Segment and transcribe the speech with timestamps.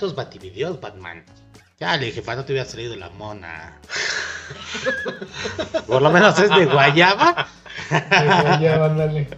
[0.00, 1.24] Bativideos, Batman.
[1.78, 3.78] Ya le dije, no te hubiera salido la mona.
[5.86, 7.48] Por lo menos es de guayaba.
[7.90, 9.28] Ya, ándale.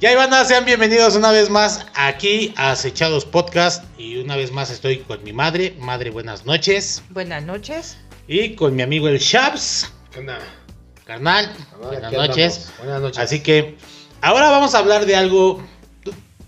[0.00, 3.84] Y ahí van, sean bienvenidos una vez más aquí a Acechados Podcast.
[3.98, 5.76] Y una vez más estoy con mi madre.
[5.78, 7.02] Madre, buenas noches.
[7.10, 7.98] Buenas noches.
[8.26, 9.92] Y con mi amigo el Shabs.
[10.12, 10.38] ¿Qué onda?
[11.04, 12.56] Carnal, buenas noches.
[12.56, 12.78] andamos.
[12.78, 13.18] Buenas noches.
[13.18, 13.76] Así que
[14.20, 15.62] ahora vamos a hablar de algo.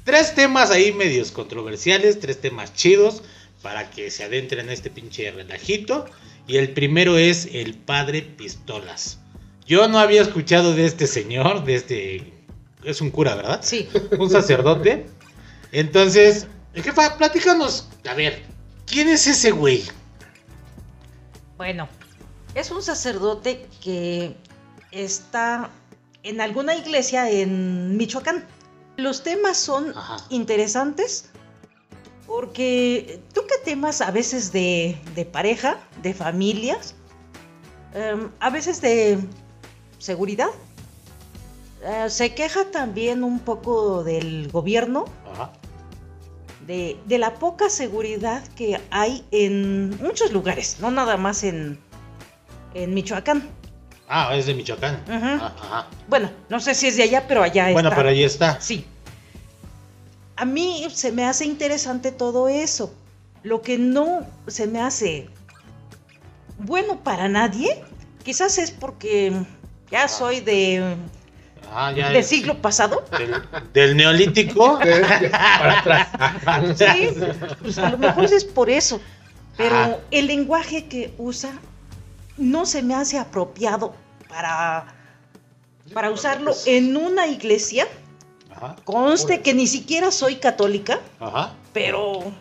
[0.04, 3.22] Tres temas ahí medios controversiales, tres temas chidos
[3.62, 6.04] para que se adentren en este pinche relajito.
[6.46, 9.18] Y el primero es el padre Pistolas.
[9.66, 12.32] Yo no había escuchado de este señor, de este.
[12.84, 13.60] Es un cura, ¿verdad?
[13.62, 15.06] Sí, Un sacerdote.
[15.72, 17.88] Entonces, jefa, platícanos.
[18.06, 18.42] A ver,
[18.86, 19.82] ¿quién es ese güey?
[21.56, 21.88] bueno,
[22.54, 24.36] es un sacerdote que
[24.90, 25.70] está
[26.22, 28.44] en alguna iglesia en Michoacán.
[28.96, 30.18] Los temas son Ajá.
[30.30, 31.30] interesantes
[32.26, 36.94] porque toca temas a veces de, de pareja, de familias,
[37.92, 39.18] em, a veces de
[39.98, 40.48] seguridad.
[41.82, 45.52] Eh, se queja también un poco del gobierno, Ajá.
[46.66, 51.78] de, de la poca seguridad que hay en muchos lugares, no nada más en,
[52.74, 53.48] en Michoacán.
[54.08, 55.02] Ah, es de Michoacán.
[55.08, 55.86] Ah, Ajá.
[56.08, 57.96] Bueno, no sé si es de allá, pero allá Bueno, está.
[57.96, 58.60] pero ahí está.
[58.60, 58.84] Sí.
[60.36, 62.92] A mí se me hace interesante todo eso.
[63.42, 65.28] Lo que no se me hace
[66.58, 67.82] bueno para nadie,
[68.24, 69.32] quizás es porque
[69.90, 70.96] ya soy de,
[71.72, 72.10] Ah, ya.
[72.10, 73.04] del siglo pasado.
[73.18, 73.34] Del,
[73.72, 74.78] del neolítico.
[75.30, 76.08] Para atrás.
[76.78, 77.10] Sí,
[77.62, 79.00] pues a lo mejor es por eso.
[79.56, 81.52] Pero el lenguaje que usa
[82.36, 83.94] no se me hace apropiado
[84.28, 84.86] para,
[85.92, 87.86] para usarlo en una iglesia.
[88.50, 91.54] Ajá, Conste que ni siquiera soy católica, ajá.
[91.72, 92.32] pero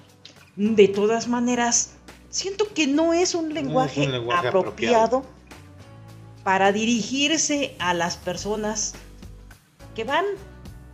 [0.56, 1.92] de todas maneras
[2.30, 5.24] siento que no es un lenguaje, lenguaje apropiado,
[6.44, 8.94] para dirigirse a las personas
[9.96, 10.26] que van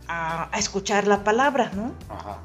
[0.06, 1.92] a, a escuchar la palabra, ¿no?
[2.08, 2.38] Ajá.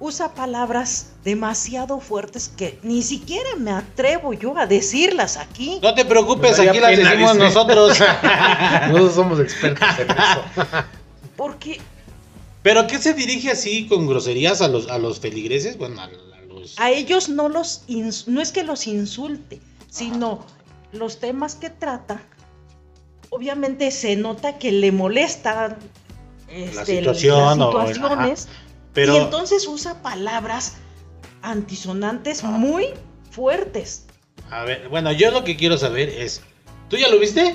[0.00, 5.78] Usa palabras demasiado fuertes que ni siquiera me atrevo yo a decirlas aquí.
[5.82, 7.44] No te preocupes, aquí las decimos dice.
[7.44, 7.98] nosotros.
[8.88, 10.84] Nosotros somos expertos en eso.
[11.36, 11.80] Porque
[12.62, 15.76] ¿Pero qué se dirige así con groserías a los, a los feligreses?
[15.78, 16.10] Bueno, a, a
[16.48, 16.78] los...
[16.78, 19.60] a ellos no los ins- no es que los insulte,
[19.90, 20.44] sino
[20.92, 22.22] los temas que trata.
[23.30, 25.76] Obviamente se nota que le molestan
[26.48, 28.48] este, situación las o- situaciones
[28.94, 30.76] Pero, y entonces usa palabras
[31.42, 32.86] antisonantes muy
[33.30, 34.06] fuertes.
[34.50, 36.42] a ver, bueno, yo lo que quiero saber es...
[36.88, 37.54] ¿Tú ya lo viste?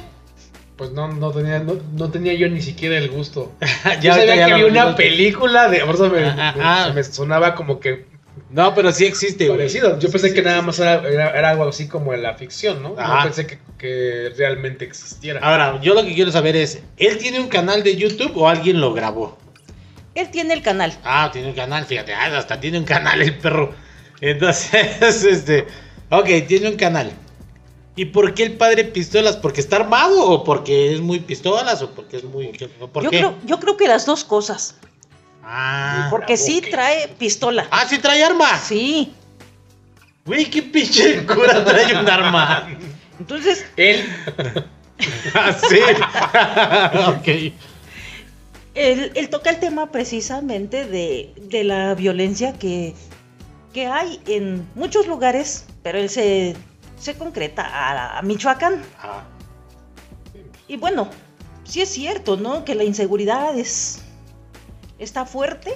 [0.76, 3.52] Pues no, no, tenía, no, no tenía yo ni siquiera el gusto.
[3.86, 5.80] Ya yo sabía ya que había una película de.
[5.86, 6.92] Por eso me, Ah, me- ah.
[6.96, 8.06] me sonaba como que
[8.50, 10.00] No, pero sí existe, parecido.
[10.00, 10.66] Yo pensé Sí, que sí, nada sí.
[10.66, 12.96] más era, era, era algo así como en la ficción, ¿no?
[12.96, 15.42] No pensé que, que realmente existiera.
[15.42, 16.82] Ahora, yo lo que quiero saber es...
[16.98, 19.38] ¿Él tiene un canal de YouTube o alguien lo grabó?
[20.16, 20.98] Él tiene el canal.
[21.04, 23.74] Ah, tiene un canal, fíjate, ah, hasta tiene un canal el perro.
[24.22, 25.68] Entonces, este,
[26.10, 27.12] ok, tiene un canal.
[27.96, 29.36] ¿Y por qué el padre pistolas?
[29.38, 32.48] ¿Porque está armado o porque es muy pistolas o porque es muy...
[32.94, 33.18] ¿Por Yo qué?
[33.18, 34.76] creo, yo creo que las dos cosas.
[35.44, 37.68] Ah, Porque sí trae pistola.
[37.72, 38.58] ah, sí trae arma.
[38.60, 39.12] Sí.
[40.26, 42.70] Güey, qué pinche cura trae un arma.
[43.20, 44.06] Entonces, Él.
[45.34, 45.80] Ah, sí.
[47.08, 47.54] ok.
[48.76, 52.94] Él, él toca el tema precisamente de, de la violencia que,
[53.74, 56.56] que hay en muchos lugares, pero él se,
[57.00, 58.82] se concreta a, a Michoacán.
[59.00, 59.24] Ah,
[60.68, 61.10] Y bueno,
[61.64, 62.64] sí es cierto, ¿no?
[62.66, 64.02] Que la inseguridad es,
[65.00, 65.74] está fuerte,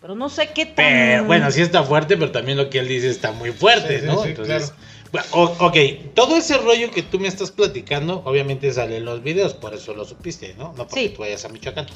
[0.00, 0.74] pero no sé qué tan...
[0.76, 4.00] Pero, bueno, sí está fuerte, pero también lo que él dice está muy fuerte, Sí,
[4.00, 4.22] sí, ¿no?
[4.22, 4.72] sí, Entonces,
[5.32, 5.76] o- ok,
[6.14, 9.94] todo ese rollo que tú me estás platicando, obviamente sale en los videos, por eso
[9.94, 10.68] lo supiste, ¿no?
[10.76, 11.08] No porque Sí.
[11.10, 11.86] tú vayas a Michoacán.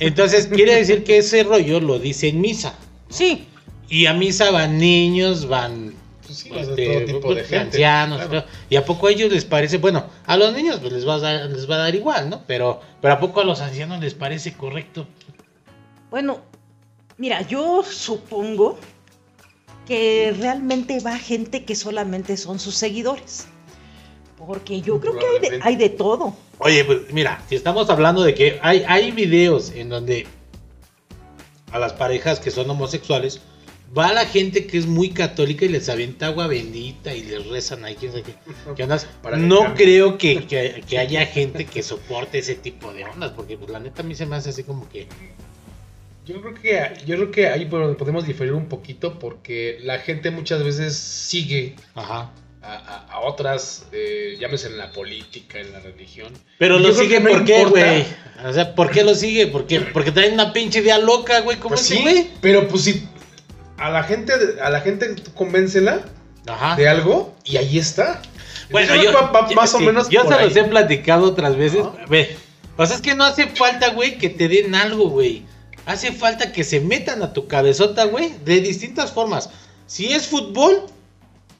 [0.00, 2.74] Entonces, quiere decir que ese rollo lo dice en misa.
[3.08, 3.46] Sí,
[3.90, 5.94] Y a misa van niños, van
[6.26, 7.56] Pues sí, o sea, este, todo tipo de gente.
[7.56, 8.44] ancianos, claro.
[8.68, 11.18] y a poco a ellos les parece, bueno, a los niños pues, les va a
[11.20, 12.42] dar, les va a dar igual, ¿no?
[12.46, 15.06] Pero, pero a poco a los ancianos les parece correcto.
[16.10, 16.42] bueno,
[17.16, 18.78] mira, yo supongo
[19.88, 23.46] que realmente va gente que solamente son sus seguidores.
[24.36, 25.68] Porque yo creo que hay de, Probablemente.
[25.68, 26.36] hay de todo.
[26.58, 30.26] Oye, pues mira, si estamos hablando de que hay, hay videos en donde
[31.72, 33.40] a las parejas que son homosexuales
[33.96, 37.84] va la gente que es muy católica y les avienta agua bendita y les rezan
[37.84, 38.34] ahí, quién sabe qué.
[38.76, 39.06] ¿Qué ondas?
[39.22, 43.56] Para no creo que, que- que haya gente que soporte ese tipo de ondas, porque
[43.56, 45.08] pues la neta a mí se me hace así como que...
[46.28, 50.30] Yo creo que yo creo que ahí po- podemos diferir un poquito porque la gente
[50.30, 52.30] muchas veces sigue Ajá.
[52.62, 56.32] a, a- a otras, eh, llámese en la política, en la religión.
[56.58, 58.04] Pero Y lo sigue no ¿por qué, güey?
[58.46, 59.46] O sea, ¿por qué lo sigue?
[59.46, 59.80] ¿Por qué?
[59.80, 62.28] Porque traen una pinche idea loca, güey, como Pues sí, güey.
[62.42, 63.08] pero pues si
[63.78, 64.32] a la gente,
[64.62, 66.02] a la gente convéncela
[66.46, 66.76] Ajá.
[66.76, 68.20] de algo y ahí está.
[68.70, 71.86] Bueno, Yo va- va más o menos yo por se los he platicado otras veces.
[72.10, 72.36] Ve,
[72.76, 75.44] o sea, es que no hace falta, güey, que te den algo, güey.
[75.88, 79.48] Hace falta que se metan a tu cabezota, güey, de distintas formas.
[79.86, 80.84] Si es fútbol,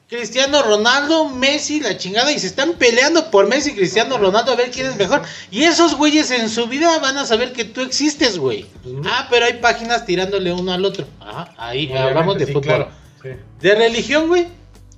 [0.07, 4.57] Cristiano Ronaldo, Messi, la chingada, y se están peleando por Messi y Cristiano Ronaldo a
[4.57, 5.23] ver quién es mejor.
[5.51, 8.67] Y esos güeyes en su vida van a saber que tú existes, güey.
[8.85, 9.01] Ujú.
[9.07, 11.07] Ah, pero hay páginas tirándole uno al otro.
[11.21, 12.65] Ajá, ahí Obviamente, hablamos de sí, fútbol.
[12.65, 12.91] claro,
[13.23, 13.29] sí.
[13.63, 14.47] De religión, güey.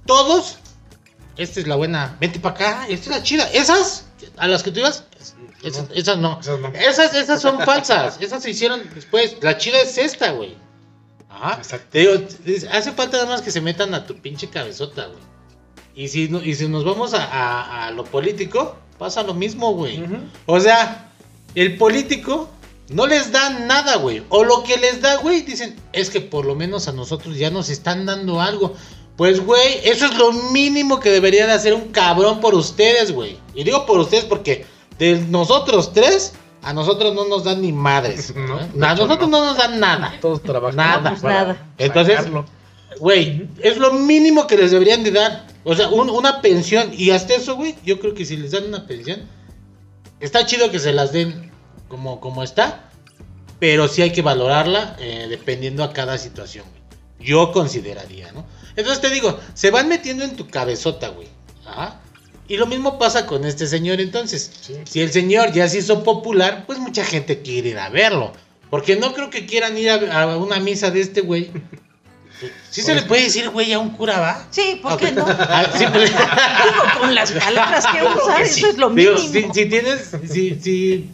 [0.06, 0.58] Todos.
[1.36, 2.16] Esta es la buena.
[2.18, 2.86] Vente para acá.
[2.88, 3.48] Esta es la chida.
[3.52, 4.06] Esas,
[4.36, 5.04] a las que tú ibas,
[5.62, 5.94] esas, No.
[5.94, 6.40] esas no.
[6.40, 6.68] Esas no.
[6.68, 8.18] Esas, esas son falsas.
[8.20, 9.36] Esas se hicieron después.
[9.42, 10.56] La chida es esta, güey.
[11.28, 11.60] Ajá.
[11.90, 12.12] Te digo,
[12.72, 15.22] hace falta nada más que se metan a tu pinche cabezota, güey.
[15.94, 19.72] Y si, no- y si nos vamos a, a- a lo político, pasa lo mismo,
[19.74, 20.02] güey.
[20.46, 21.10] O sea,
[21.54, 22.48] el político
[22.88, 24.22] no les da nada, güey.
[24.28, 27.50] O lo que les da, güey, dicen, es que por lo menos a nosotros ya
[27.50, 28.74] nos están dando algo.
[29.20, 33.36] Pues, güey, eso es lo mínimo que debería de hacer un cabrón por ustedes, güey.
[33.54, 34.64] Y digo por ustedes porque
[34.98, 36.32] de nosotros tres,
[36.62, 38.32] a nosotros no nos dan ni madres.
[38.34, 38.66] No, ¿eh?
[38.80, 39.40] a nosotros no.
[39.40, 40.14] no nos dan nada.
[40.22, 40.76] Todos trabajan.
[40.76, 41.14] Nada.
[41.22, 41.70] nada.
[41.76, 42.18] Entonces.
[42.98, 45.46] Güey, es lo mínimo que les deberían de dar.
[45.64, 46.90] O sea, un- una pensión.
[46.96, 49.28] Y hasta eso, güey, yo creo que si les dan una pensión,
[50.20, 51.50] está chido que se las den
[51.88, 52.88] como, como está.
[53.58, 57.28] Pero sí hay que valorarla eh, dependiendo a cada situación, güey.
[57.28, 58.46] Yo consideraría, ¿no?
[58.76, 61.28] Entonces te digo, se van metiendo en tu cabezota, güey.
[61.66, 62.00] Ajá.
[62.48, 64.50] Y lo mismo pasa con este señor entonces.
[64.60, 64.74] Sí.
[64.88, 68.32] Si el señor ya se hizo popular, pues mucha gente quiere ir a verlo.
[68.70, 71.50] Porque no creo que quieran ir a, a una misa de este güey.
[72.70, 74.46] Sí se le puede decir güey a un cura, ¿va?
[74.50, 75.26] Sí, ¿por qué no?
[75.28, 78.64] Ah, sí, pues- Digo, con las palabras que usa, que eso sí.
[78.64, 79.52] es lo Digo, mínimo.
[79.52, 81.10] si, si tienes, si, si,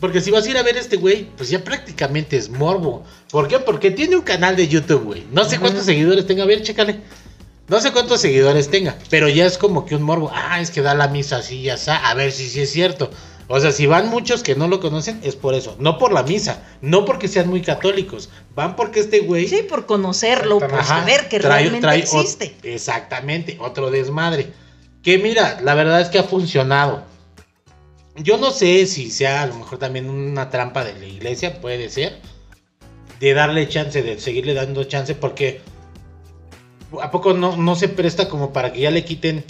[0.00, 3.04] porque si vas a ir a ver a este güey, pues ya prácticamente es morbo.
[3.30, 3.58] ¿Por qué?
[3.58, 5.26] Porque tiene un canal de YouTube, güey.
[5.30, 7.00] No sé cuántos seguidores tenga, a ver, chécale.
[7.68, 10.30] No sé cuántos seguidores tenga, pero ya es como que un morbo.
[10.34, 12.08] Ah, es que da la misa así, ya está.
[12.08, 13.10] A ver si sí es cierto.
[13.52, 15.76] O sea, si van muchos que no lo conocen, es por eso.
[15.80, 18.28] No por la misa, no porque sean muy católicos.
[18.54, 22.56] Van porque este güey Sí, por conocerlo, por saber que trae- realmente trae existe.
[22.62, 24.52] exactamente, otro desmadre.
[25.02, 27.04] Que mira, la verdad es que ha funcionado.
[28.16, 31.88] Yo no sé si sea a lo mejor también una trampa de la iglesia, puede
[31.88, 32.20] ser.
[33.18, 35.60] De darle chance, de seguirle dando chance, porque
[37.00, 39.44] ¿a poco no, no se presta como para que ya le quiten,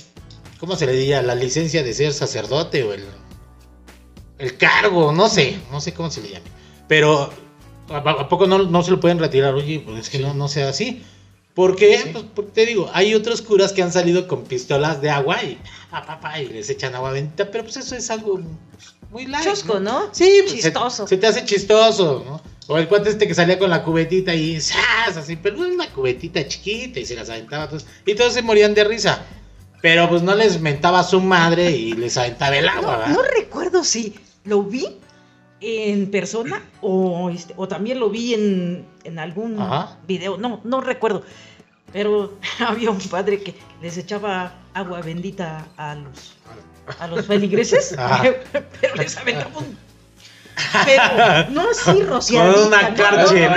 [0.58, 1.22] ¿cómo se le diría?
[1.22, 3.04] La licencia de ser sacerdote o el,
[4.38, 6.46] el cargo, no sé, no sé cómo se le llame.
[6.88, 7.30] Pero
[7.88, 9.54] ¿a, poco no, no se lo pueden retirar?
[9.54, 11.02] Oye, pues es que no, no sea así.
[11.54, 12.08] ¿Por qué?
[12.12, 15.58] Pues porque te digo, hay otros curas que han salido con pistolas de agua y,
[15.90, 18.40] pa, pa, pa, y les echan agua bendita, pero pues eso es algo
[19.10, 19.44] muy light.
[19.44, 20.08] Chusco, ¿no?
[20.12, 21.06] Sí, pues, se- Chistoso.
[21.06, 22.40] Se, te hace chistoso, ¿no?
[22.68, 25.16] O el cuate este que salía con la cubetita y ¡zas!
[25.16, 27.84] así, pero una cubetita chiquita y se las aventaba todos.
[28.06, 29.24] Y todos se morían de risa.
[29.82, 33.08] Pero pues no les mentaba a su madre y les aventaba el agua, No, ¿verdad?
[33.14, 34.14] no recuerdo si
[34.44, 34.86] lo vi
[35.60, 39.98] en persona o, este, o también lo vi en, en algún Ajá.
[40.06, 40.36] video.
[40.38, 41.22] No, no recuerdo.
[41.92, 42.34] Pero
[42.66, 46.36] había un padre que les echaba agua bendita a los,
[46.98, 47.96] a los feligreses.
[47.98, 48.22] Ajá.
[48.80, 49.76] pero les aventaba un...
[50.84, 52.54] Pero no así rociadita.
[52.54, 52.94] Con una ¿no?
[52.96, 53.48] carche.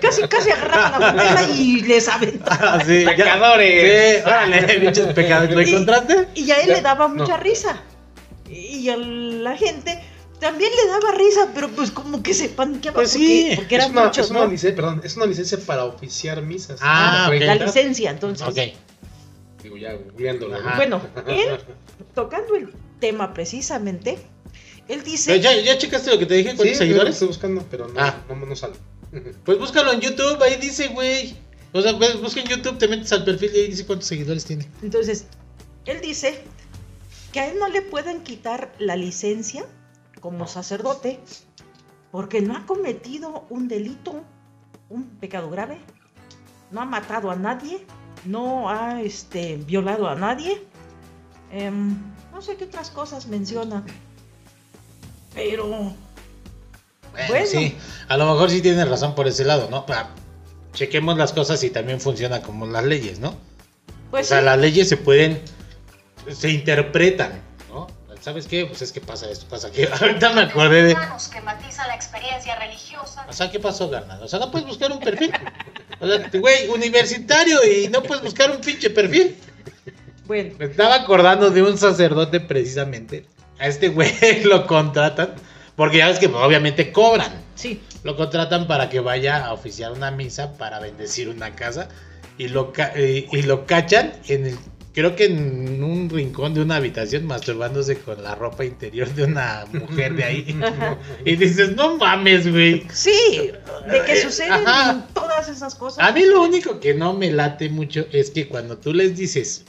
[0.00, 2.80] Casi, casi agarraban la bandeja y les aventaban.
[2.80, 4.16] Ah, sí, Pecadores.
[4.16, 5.54] Sí, órale, pinches pecadores.
[5.54, 6.28] ¿Lo Y- encontraste?
[6.34, 7.14] Y a él Ya, le daba no.
[7.14, 7.80] mucha risa.
[8.48, 10.02] Y a la gente
[10.40, 13.80] también le daba risa, pero pues como que se paniqueaba Pues porque, sí, porque es
[13.82, 14.46] eran una, muchos, es una ¿no?
[14.50, 16.78] licencia, perdón, es una licencia para oficiar misas.
[16.82, 17.30] Ah.
[17.32, 18.46] La licencia, entonces.
[18.46, 18.58] Ok.
[19.62, 19.98] Digo, ya.
[20.76, 21.58] Bueno, él,
[22.14, 24.18] tocando el tema precisamente,
[24.88, 25.32] él dice...
[25.32, 26.50] Pero ¿Ya, ¿Ya checaste lo que te dije?
[26.50, 27.14] Sí, ¿Cuántos yo lo seguidores?
[27.14, 28.22] estoy buscando, pero no, Ah.
[28.28, 28.74] no, no sale.
[29.44, 31.36] Pues búscalo en YouTube, ahí dice, güey.
[31.72, 34.44] O sea, pues, busca en YouTube, te metes al perfil y ahí dice cuántos seguidores
[34.44, 34.68] tiene.
[34.82, 35.26] Entonces,
[35.84, 36.38] él dice
[37.32, 39.66] que a él no le pueden quitar la licencia
[40.26, 41.20] como sacerdote
[42.10, 44.24] porque no ha cometido un delito,
[44.90, 45.78] un pecado grave,
[46.72, 47.86] no ha matado a nadie,
[48.24, 50.60] no ha este, violado a nadie,
[51.52, 51.94] em,
[52.32, 53.84] no sé qué otras cosas menciona.
[55.32, 57.46] Pero, Bueno, Bueno.
[57.46, 57.76] sí,
[58.08, 59.86] a lo mejor sí tienes razón por ese lado, ¿no?
[59.86, 60.10] Pa-
[60.72, 63.36] chequemos las cosas y también funciona como las leyes, ¿no?
[64.10, 65.40] pues o sea, sí, las leyes se pueden,
[66.32, 67.45] se interpretan.
[68.26, 68.66] ¿Sabes qué?
[68.66, 70.94] Pues es que pasa esto, pasa que ahorita me acordé de...
[71.32, 73.24] Que matiza la experiencia religiosa.
[73.28, 74.20] O sea, ¿qué pasó, carnal?
[74.20, 75.32] O sea, no puedes buscar un perfil.
[76.00, 79.36] O sea, güey, universitario y no puedes buscar un pinche perfil.
[80.26, 83.26] Bueno, Me estaba acordando de un sacerdote precisamente.
[83.60, 85.34] A este güey lo contratan.
[85.76, 87.32] Porque ya ves que pues, obviamente cobran.
[87.54, 87.80] sí.
[88.02, 91.88] Lo contratan para que vaya a oficiar una misa para bendecir una casa.
[92.38, 94.58] Y lo, ca- eh, y lo cachan en el.
[94.96, 99.66] Creo que en un rincón de una habitación masturbándose con la ropa interior de una
[99.70, 100.58] mujer de ahí.
[101.26, 102.86] y dices, no mames, güey.
[102.90, 103.52] Sí,
[103.90, 105.06] de que suceden Ajá.
[105.12, 106.02] todas esas cosas.
[106.02, 109.66] A mí lo único que no me late mucho es que cuando tú les dices,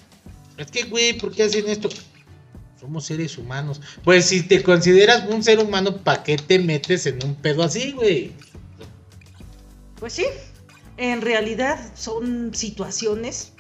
[0.56, 1.90] es que, güey, ¿por qué hacen esto?
[2.80, 3.82] Somos seres humanos.
[4.06, 7.92] Pues si te consideras un ser humano, ¿para qué te metes en un pedo así,
[7.92, 8.32] güey?
[10.00, 10.26] Pues sí,
[10.96, 13.52] en realidad son situaciones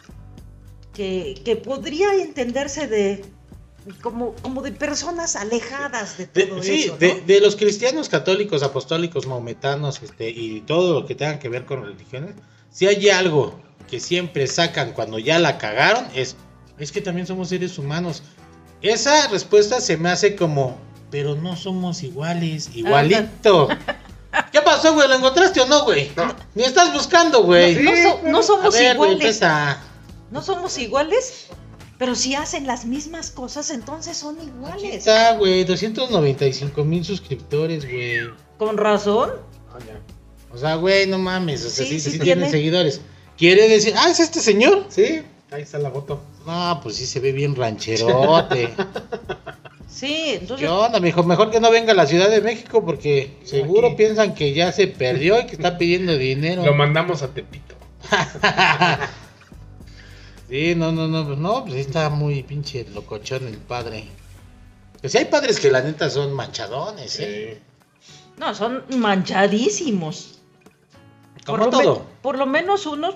[0.98, 3.24] que, que podría entenderse de
[4.02, 6.94] como, como de personas alejadas de De- todo sí, eso.
[6.94, 6.98] ¿no?
[6.98, 11.66] de, de los cristianos, católicos, apostólicos, maometanos, este, y todo lo que tenga que ver
[11.66, 12.36] con religiones,
[12.72, 13.58] si hay algo
[13.90, 16.36] que siempre sacan cuando ya la cagaron, es,
[16.80, 18.24] es que también somos seres humanos.
[18.82, 20.78] Esa respuesta se me hace como,
[21.10, 23.70] pero no somos iguales, igualito.
[24.52, 25.08] ¿Qué pasó, güey?
[25.08, 26.12] ¿Lo encontraste o no, güey?
[26.54, 27.76] Ni estás buscando, güey.
[27.82, 29.38] No, so- no A somos ver, güey, iguales.
[29.42, 29.82] empieza.
[30.32, 31.48] No somos iguales,
[31.98, 34.96] pero si hacen las mismas cosas, entonces son Aquí iguales.
[34.96, 38.20] está, güey, 295 mil suscriptores, güey.
[38.58, 39.32] Con razón.
[39.74, 40.00] Ah, ya.
[40.54, 42.50] O sea, güey, no mames, o sea, sí, Sí, sí, sí tiene tiene.
[42.52, 43.02] seguidores.
[43.38, 44.86] Quiere decir, ah, es este señor.
[44.90, 46.22] Sí, ahí está la foto.
[46.46, 48.74] No, pues sí se ve bien rancherote.
[49.90, 51.24] Sí, entonces ¿Qué onda, mijo?
[51.24, 53.96] Mejor que no venga a la Ciudad de México porque seguro Aquí.
[53.96, 56.64] piensan que ya se perdió y que está pidiendo dinero.
[56.64, 57.74] Lo mandamos a Tepito.
[60.50, 64.06] Sí, no, no, no, pues no, pues está muy pinche locochón el padre.
[65.02, 67.62] Pues hay padres que la neta son manchadones, ¿eh?
[68.38, 70.40] no, son manchadísimos.
[71.46, 72.06] Como por, todo.
[72.22, 73.16] por lo menos unos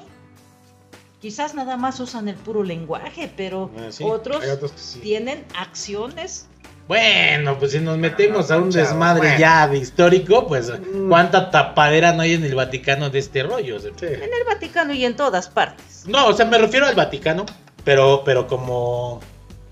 [1.19, 4.03] quizás nada más usan el puro lenguaje, pero Ah, sí.
[4.03, 5.00] otros otros sí.
[5.00, 6.47] tienen acciones.
[6.95, 9.39] Bueno, pues si nos metemos a un Manchado, desmadre bueno.
[9.39, 11.07] ya de histórico, pues Mm.
[11.07, 13.79] cuánta tapadera no hay en el Vaticano de este rollo.
[13.79, 13.88] Sí.
[14.01, 16.03] En el Vaticano y en todas partes.
[16.05, 17.45] No, o sea, me refiero al Vaticano,
[17.86, 19.21] pero, pero como,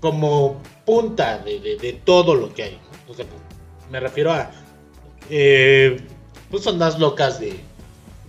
[0.00, 2.78] como punta de, de- de todo lo que hay.
[3.06, 3.12] ¿no?
[3.12, 3.26] O sea,
[3.90, 4.50] me refiero a,
[5.28, 6.00] eh,
[6.50, 7.60] pues ondas locas de,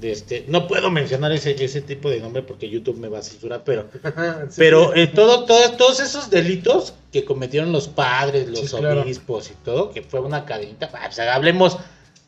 [0.02, 3.22] de este, no puedo mencionar ese, ese tipo de nombre porque YouTube me va a
[3.22, 3.88] censurar, pero,
[4.50, 4.56] Sí.
[4.58, 9.04] pero eh, todo, todo- todos esos delitos que cometieron los padres, los Sí, claro.
[9.04, 11.78] obispos y todo, que fue una cadenita, ah, pues, hablemos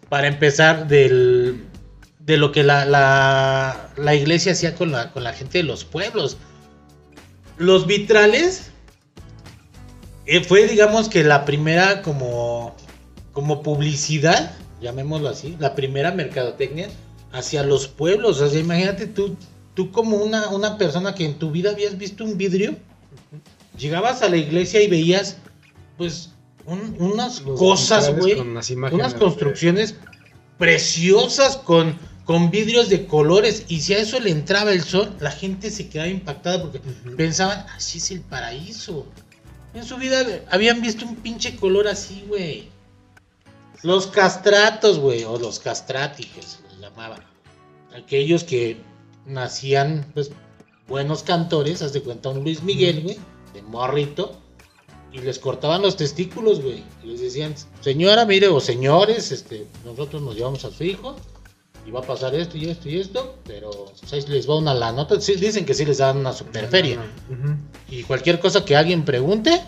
[0.07, 1.65] para empezar del,
[2.19, 5.83] de lo que la, la, la iglesia hacía con la, con la gente de los
[5.83, 6.37] pueblos.
[7.57, 8.69] Los vitrales
[10.25, 12.75] eh, fue, digamos que la primera como,
[13.31, 16.87] como publicidad, llamémoslo así, la primera mercadotecnia
[17.33, 18.39] hacia los pueblos.
[18.39, 19.35] O sea, imagínate tú,
[19.73, 22.77] tú como una, una persona que en tu vida habías visto un vidrio,
[23.77, 25.37] llegabas a la iglesia y veías,
[25.97, 26.29] pues,
[26.65, 28.33] un- unas Los cosas, güey,
[28.95, 29.95] unas de- construcciones
[30.57, 33.65] preciosas con, con vidrios de colores.
[33.67, 36.79] Y si a eso le entraba el sol, la gente se quedaba impactada porque
[37.17, 39.05] pensaban, así es el paraíso.
[39.73, 42.69] En su vida habían visto un pinche color así, güey.
[43.81, 46.29] Los castratos, güey, o los castrati,
[46.83, 47.17] llamaba.
[47.95, 48.77] Aquellos que
[49.25, 50.31] nacían, pues,
[50.87, 53.17] buenos cantores, haz de cuenta un Luis Miguel, güey,
[53.53, 54.37] de morrito,
[55.11, 56.83] y les cortaban los testículos, güey.
[57.03, 61.15] Y les decían, señora, mire, o señores, este, nosotros nos llevamos a su hijo,
[61.85, 64.73] y va a pasar esto y esto y esto, pero pues, ahí les va una
[64.73, 65.19] la nota.
[65.19, 66.99] Sí, dicen que sí les dan una superferia.
[67.89, 69.61] Y cualquier cosa que alguien pregunte,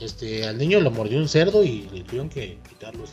[0.00, 3.10] este, al niño lo mordió un cerdo y le tuvieron que quitar los...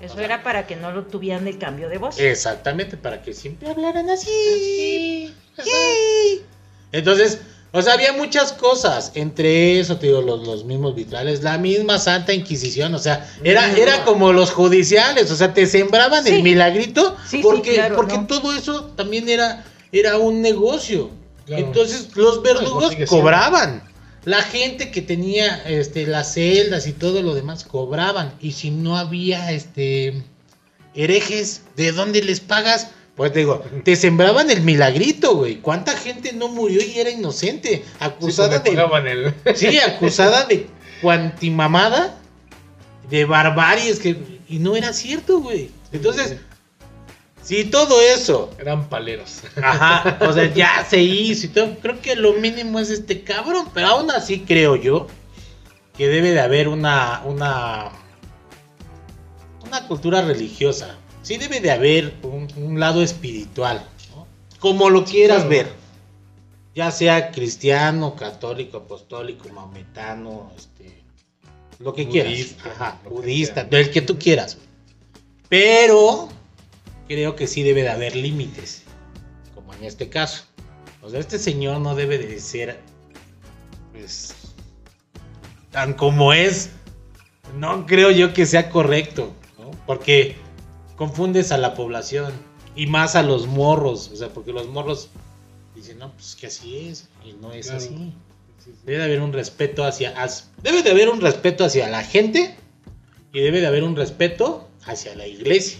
[0.00, 2.18] Eso era para que no lo tuvieran el cambio de voz.
[2.18, 5.32] Exactamente, para que siempre hablaran así.
[5.62, 6.42] Sí.
[6.92, 7.40] Entonces,
[7.72, 9.12] o sea, había muchas cosas.
[9.14, 12.94] Entre eso, te digo, los, los mismos vitrales, la misma Santa Inquisición.
[12.94, 13.76] O sea, era, Mm.
[13.76, 15.30] era como los judiciales.
[15.30, 16.34] O sea, te sembraban Sí.
[16.34, 17.16] el milagrito.
[17.24, 18.26] Sí, sí, porque claro, porque ¿no?
[18.26, 21.10] todo eso también era, era un negocio.
[21.46, 21.64] Claro.
[21.64, 23.82] Entonces, los verdugos cobraban.
[24.26, 28.34] La gente que tenía este, las celdas y todo lo demás cobraban.
[28.40, 30.24] Y si no había este
[30.94, 32.88] herejes, ¿de dónde les pagas?
[33.14, 35.56] Pues te digo, te sembraban el milagrito, güey.
[35.60, 37.84] ¿Cuánta gente no murió y era inocente?
[38.00, 38.70] Acusada de.
[39.12, 40.66] el- Sí, acusada de
[41.00, 42.18] cuantimamada,
[43.08, 44.40] de barbaries, que.
[44.48, 45.70] Y no era cierto, güey.
[45.92, 46.36] Entonces,
[47.46, 49.42] si todo eso Eran paleros.
[49.62, 51.76] Ajá, o sea, ya se hizo y todo.
[51.80, 55.06] Creo que lo mínimo es este cabrón, pero aún así creo yo
[55.96, 57.90] que debe de haber una, una,
[59.64, 60.96] una cultura religiosa.
[61.22, 63.84] Sí debe de haber un, un lado espiritual,
[64.14, 64.26] ¿no?
[64.60, 65.50] como lo quieras Claro.
[65.50, 65.86] ver.
[66.74, 71.02] Ya sea cristiano, católico, apostólico, maometano, este,
[71.78, 72.32] lo que quieras.
[72.32, 74.58] Budista, Ajá, que budista, del que tú quieras.
[75.48, 76.28] Pero
[77.08, 78.82] creo que sí debe de haber límites,
[79.54, 80.44] como en este caso.
[81.02, 82.80] O sea, este señor no debe de ser,
[83.92, 84.34] pues,
[85.70, 86.70] tan como es.
[87.58, 89.70] No creo yo que sea correcto, ¿no?
[89.86, 90.36] Porque
[90.96, 92.32] confundes a la población
[92.74, 95.10] y más a los morros, o sea, porque los morros
[95.74, 97.84] dicen, no, pues que así es, y no es Claro.
[97.84, 98.12] así.
[98.84, 100.12] Debe de haber un respeto hacia,
[100.62, 102.56] debe de haber un respeto hacia la gente
[103.32, 105.78] y debe de haber un respeto hacia la iglesia.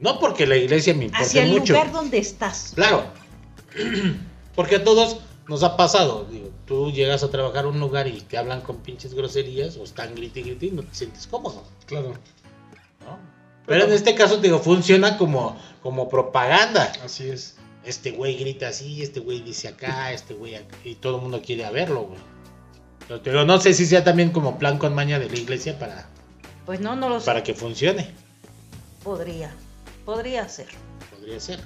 [0.00, 1.72] No porque la iglesia me importe Hacia el mucho.
[1.72, 2.72] lugar donde estás.
[2.74, 3.04] Claro.
[4.54, 6.24] Porque a todos nos ha pasado.
[6.30, 9.84] Digo, tú llegas a trabajar a un lugar y te hablan con pinches groserías o
[9.84, 11.62] están griti griti y no te sientes cómodo.
[11.86, 12.10] Claro,
[13.04, 13.18] ¿no?
[13.66, 16.90] Pero en este caso, te digo, funciona como, como propaganda.
[17.04, 17.56] así es.
[17.84, 21.40] Este güey grita así, este güey dice acá, este güey acá, y todo el mundo
[21.44, 22.18] quiere verlo, güey.
[23.06, 25.78] Pero te digo, no sé si sea también como plan con maña de la iglesia
[25.78, 26.08] para,
[26.64, 27.26] Pues no, no lo sé.
[27.26, 28.10] para que funcione.
[29.04, 29.54] Podría.
[30.06, 30.68] Podría ser.
[31.10, 31.60] Podría ser.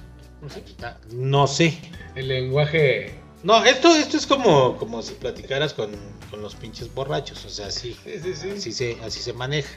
[1.11, 1.77] No sé.
[2.15, 3.13] El lenguaje.
[3.43, 5.91] No, esto, esto es como, como si platicaras con,
[6.29, 7.45] con los pinches borrachos.
[7.45, 8.49] O sea, así, Sí, sí, sí.
[8.51, 9.69] así, se, así se maneja.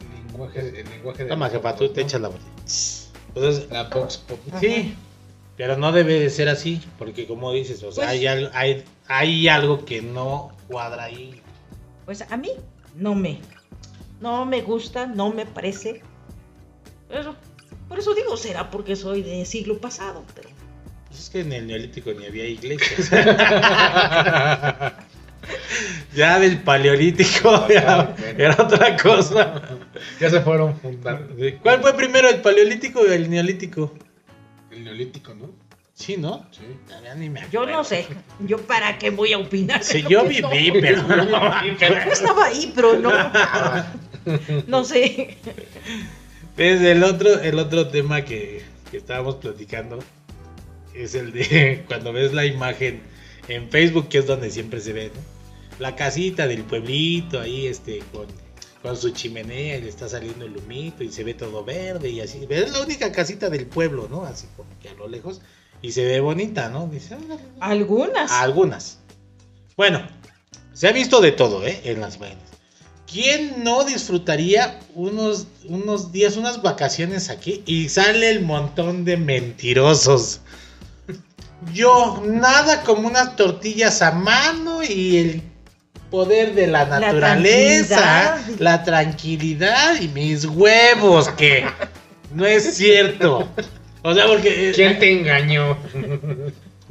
[0.00, 1.28] El lenguaje, el lenguaje de.
[1.30, 2.50] Toma, jefa, tú te echas la botella.
[3.34, 4.38] Entonces, La Vox Pop.
[4.60, 4.94] sí,
[5.56, 6.80] pero no debe de ser así.
[6.98, 11.40] Porque, como dices, o sea, Pues- hay, hay, hay algo que no cuadra ahí.
[12.04, 12.50] Pues a mí
[12.96, 13.40] no me.
[14.20, 16.02] No me gusta, no me parece.
[17.88, 20.48] Por eso digo, será porque soy de siglo pasado, pero.
[21.08, 23.10] Pues es que en el neolítico ni había iglesias.
[26.14, 29.62] ya del paleolítico ya era otra cosa.
[30.20, 31.34] ya se fueron fundando.
[31.62, 33.94] ¿Cuál fue primero, el paleolítico o el neolítico?
[34.70, 35.50] El neolítico, ¿no?
[35.94, 36.44] Sí, ¿no?
[36.50, 36.62] Sí.
[37.16, 38.06] Ni me Yo no sé.
[38.40, 39.84] Yo para qué voy a opinar.
[39.84, 40.80] Sí, yo viví, no.
[40.80, 43.12] pero no Yo estaba ahí, pero no.
[44.66, 45.36] No sé.
[46.56, 49.98] Es el otro, el otro tema que, que estábamos platicando
[50.94, 53.02] es el de cuando ves la imagen
[53.48, 55.20] en Facebook, que es donde siempre se ve, ¿no?
[55.80, 58.26] La casita del pueblito ahí, este, con,
[58.80, 62.20] con su chimenea y le está saliendo el humito y se ve todo verde y
[62.20, 62.46] así.
[62.48, 64.24] Es la única casita del pueblo, ¿no?
[64.24, 65.40] Así como que a lo lejos.
[65.82, 66.86] Y se ve bonita, ¿no?
[66.86, 67.16] Dice,
[67.60, 68.30] "Ah, Algunas.
[68.30, 69.00] Algunas.
[69.76, 70.06] Bueno,
[70.72, 71.80] se ha visto de todo, ¿eh?
[71.84, 72.44] En las imágenes.
[73.14, 80.40] ¿Quién no disfrutaría unos, unos días, unas vacaciones aquí y sale el montón de mentirosos?
[81.72, 85.42] Yo, nada como unas tortillas a mano y el
[86.10, 87.96] poder de la La naturaleza,
[88.34, 88.60] tranquilidad.
[88.60, 91.64] la tranquilidad y mis huevos, que
[92.34, 93.48] no es cierto.
[94.02, 94.72] O sea, porque...
[94.74, 95.78] ¿Quién te engañó?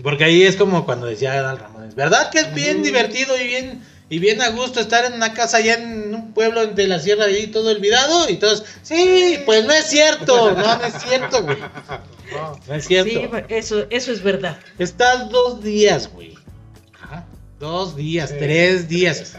[0.02, 3.84] Porque ahí es como cuando decía Adal Ramones, ¿verdad que es bien divertido y bien
[4.14, 7.26] y bien a gusto estar en una casa allá en un pueblo de la sierra
[7.26, 8.30] ahí todo olvidado?
[8.30, 11.58] Y todos, sí, pues no es cierto, no, no es cierto, güey.
[12.32, 13.10] No, no es cierto.
[13.10, 14.60] Sí, eso, eso es verdad.
[14.78, 16.36] Estás dos días, güey.
[17.02, 17.26] Ajá,
[17.60, 19.36] Dos días, tres días.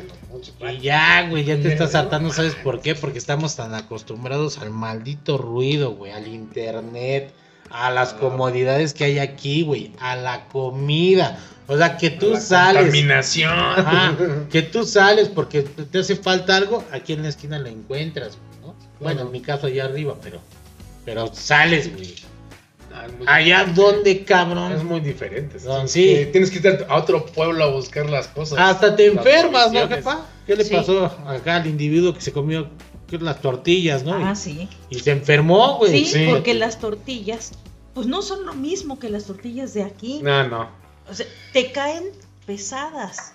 [0.69, 2.97] Y ya, güey, ya te estás hartando, ¿sabes por qué?
[2.97, 7.33] Porque estamos tan acostumbrados al maldito ruido, güey, al internet,
[7.71, 11.39] a las comodidades que hay aquí, güey, a la comida.
[11.67, 12.83] O sea, que tú La sales.
[12.83, 13.53] Contaminación.
[13.53, 14.15] Ajá,
[14.51, 18.75] que tú sales porque te hace falta algo, aquí en la esquina lo encuentras, ¿no?
[19.01, 20.41] Bueno, en mi caso allá arriba, pero
[21.05, 22.15] pero sales, güey.
[22.95, 24.87] Ah, es muy- Allá donde, Es cabrón.
[24.87, 25.59] muy diferente.
[25.87, 26.05] Sí.
[26.05, 28.59] que- Tienes que irte a otro pueblo a buscar las cosas.
[28.59, 30.27] Hasta te enfermas, ¿no, jefa?
[30.47, 30.75] ¿Qué le Sí.
[30.75, 32.69] pasó acá al individuo que se comió
[33.11, 34.15] las tortillas, no?
[34.15, 34.69] Ah, sí.
[34.91, 36.05] Y se enfermó, güey.
[36.05, 36.27] Sí, sí.
[36.31, 37.53] porque las tortillas,
[37.95, 40.21] pues no son lo mismo que las tortillas de aquí.
[40.23, 40.69] No, no.
[41.09, 42.05] O sea, te caen
[42.47, 43.33] pesadas.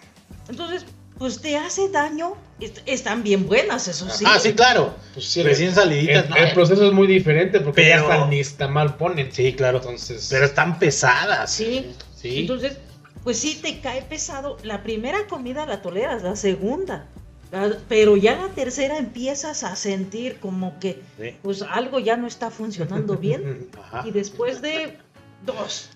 [0.48, 0.86] Entonces,
[1.18, 2.34] pues te hace daño.
[2.60, 4.24] Est- Están bien buenas, eso sí.
[4.28, 4.94] Ah, sí, claro.
[5.14, 6.26] Pues sí, Recién saliditas.
[6.26, 9.32] el, no, el proceso es muy diferente porque ya Pero- hasta ni está mal ponen.
[9.32, 9.78] Sí, claro.
[9.80, 10.28] Entonces.
[10.30, 11.52] Pero están pesadas.
[11.52, 11.94] Sí.
[12.16, 12.40] Sí.
[12.42, 12.78] Entonces,
[13.24, 14.58] pues sí te cae pesado.
[14.64, 17.08] La primera comida la toleras, la segunda.
[17.52, 21.36] la- pero ya la tercera empiezas a sentir como que Sí.
[21.42, 23.70] pues algo ya no está funcionando bien.
[23.92, 24.04] Ajá.
[24.08, 24.98] Y después de
[25.46, 25.90] dos,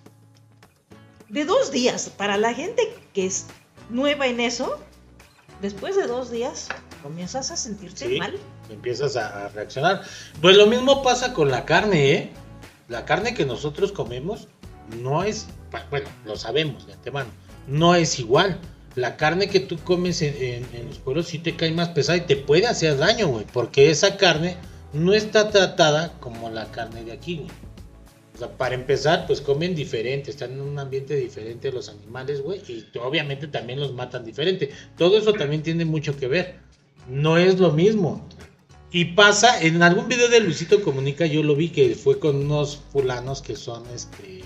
[1.34, 2.82] de dos días, para la gente
[3.14, 3.48] que es
[3.90, 4.80] nueva en eso,
[5.62, 6.70] después de dos días
[7.02, 8.18] comienzas a sentirte Sí.
[8.20, 8.38] mal.
[8.70, 10.02] Empiezas a, a reaccionar.
[10.42, 12.30] Pues lo mismo pasa con la carne, ¿eh?
[12.88, 14.48] La carne que nosotros comemos
[15.02, 15.48] no es,
[15.90, 17.30] bueno, lo sabemos de antemano,
[17.68, 18.60] no es igual.
[18.96, 22.16] la carne que tú comes en, en- en los pueblos sí te cae más pesada
[22.20, 23.44] y te puede hacer daño, güey.
[23.52, 24.56] Porque esa carne
[24.94, 27.50] no está tratada como la carne de aquí, güey.
[28.34, 32.62] O sea, para empezar, pues comen diferente, están en un ambiente diferente los animales, güey.
[32.68, 34.72] Y obviamente también los matan diferente.
[34.98, 36.56] Todo eso también tiene mucho que ver.
[37.08, 38.28] No es lo mismo.
[38.92, 42.82] Y pasa, en algún video de Luisito Comunica yo lo vi que fue con unos
[42.92, 44.44] fulanos que son este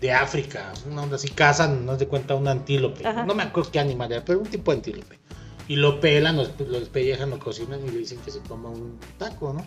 [0.00, 3.24] de África, una onda así, cazan, no se cuenta un antílope, Ajá.
[3.24, 5.18] no me acuerdo qué animal era, pero un tipo de antílope.
[5.66, 8.98] Y lo pelan, lo, lo despellejan, lo cocinan y le dicen que se coma un
[9.16, 9.66] taco, ¿no?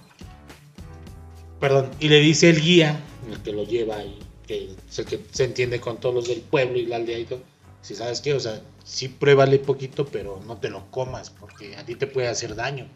[1.60, 3.00] Perdón, y le dice el guía,
[3.32, 6.42] el que lo lleva ahí, que es el que se entiende con todos los del
[6.42, 7.42] pueblo y la aldea y todo,
[7.82, 11.86] si sabes qué, o sea, sí pruébale poquito, pero no te lo comas, porque a
[11.86, 12.88] ti te puede hacer daño.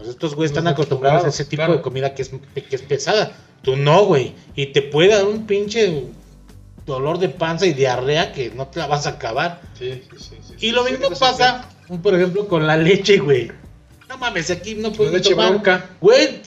[0.00, 1.74] Sea, estos güeyes están Los acostumbrados a ese tipo claro.
[1.74, 2.30] de comida que es,
[2.68, 3.36] que es pesada.
[3.62, 4.34] Tú no, güey.
[4.56, 6.04] Y te puede dar un pinche
[6.84, 9.62] dolor de panza y diarrea que no te la vas a acabar.
[9.78, 11.70] Sí, sí, sí, sí, Y lo mismo pasa,
[12.02, 13.50] por ejemplo, con la leche, güey.
[14.08, 15.50] No mames, aquí no puedo leche tomar.
[15.50, 15.90] bronca.
[16.00, 16.42] Güey,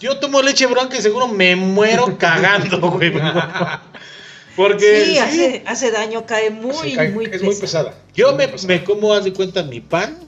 [0.00, 3.12] yo tomo leche bronca y seguro me muero cagando, güey.
[4.56, 7.90] Porque Sí, sí, Hace, hace daño, cae muy, cae- muy es muy pesado.
[7.90, 7.94] pesada.
[8.14, 8.74] yo Muy me, pesada.
[8.74, 10.18] me como, haz de cuenta, mi pan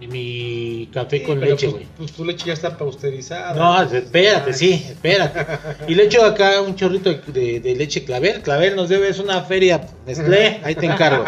[0.00, 1.86] y mi café Sí, con leche, pues, güey.
[1.96, 3.54] Pues tu leche ya está pasteurizada.
[3.54, 5.46] No, espérate, sí, espérate.
[5.88, 8.42] Y le echo acá un chorrito de, de- de leche clavel.
[8.42, 11.24] Clavel nos debe, es una feria Nestlé, ahí te encargo.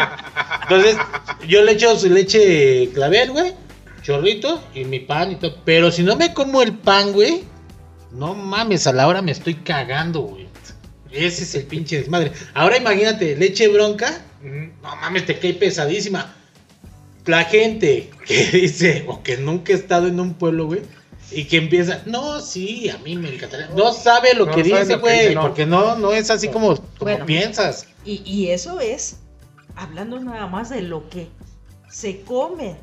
[0.63, 0.95] Entonces,
[1.47, 3.53] yo le echo su leche clavel, güey,
[4.03, 5.55] chorrito y mi pan y todo.
[5.65, 7.45] Pero si no me como el pan, güey,
[8.11, 10.47] no mames, a la hora me estoy cagando, güey.
[11.11, 12.31] Ese es el pinche desmadre.
[12.53, 16.33] Ahora imagínate, leche bronca, no mames, te cae pesadísima.
[17.25, 20.81] La gente que dice, o que nunca ha estado en un pueblo, güey,
[21.31, 23.67] y que empieza, no, sí, a mí me encantaría.
[23.75, 25.41] No sabe lo No que dice, lo que dice, güey, no.
[25.41, 27.25] porque no, no es así como, como Bueno.
[27.25, 27.87] piensas.
[28.05, 29.17] Y, y eso es
[29.75, 31.27] hablando nada más de lo que
[31.89, 32.75] se come.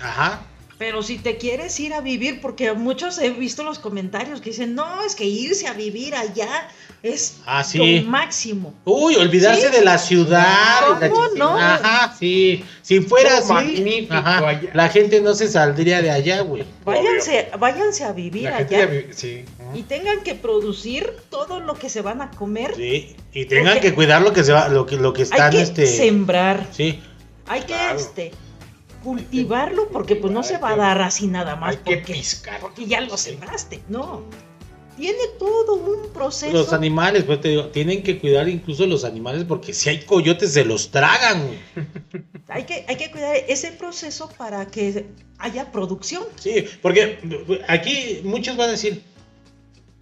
[0.00, 0.42] Ajá.
[0.80, 4.74] Pero si te quieres ir a vivir, porque muchos he visto los comentarios que dicen,
[4.74, 6.68] no, es que irse a vivir allá
[7.02, 8.00] es Ah, sí.
[8.00, 8.72] lo máximo.
[8.86, 9.76] Uy, olvidarse Sí.
[9.76, 10.98] de la ciudad.
[11.10, 11.58] ¿Cómo la no?
[11.58, 12.64] Ajá, sí.
[12.80, 14.70] Si fuera así, magnífico ajá, allá.
[14.72, 16.64] la gente no se saldría de allá, güey.
[16.86, 19.44] Váyanse, váyanse a vivir La allá vi- sí.
[19.74, 22.72] y tengan que producir todo lo que se van a comer.
[22.74, 25.24] Sí, y tengan Porque- que cuidar lo que se va, lo que, lo que Hay
[25.24, 25.86] están, que este.
[25.86, 26.98] sembrar, Sí.
[27.46, 27.98] hay que Claro.
[27.98, 28.32] este
[29.02, 32.60] cultivarlo porque pues no se va a dar así nada más Hay que porque, piscar.
[32.60, 34.22] porque ya lo sembraste, no.
[34.96, 36.52] Tiene todo un proceso.
[36.52, 40.52] Los animales, pues te digo, tienen que cuidar incluso los animales porque si hay coyotes
[40.52, 41.48] se los tragan.
[42.52, 45.06] Hay que, hay que cuidar ese proceso para que
[45.38, 46.24] haya producción.
[46.34, 47.20] Sí, porque
[47.68, 49.04] aquí muchos van a decir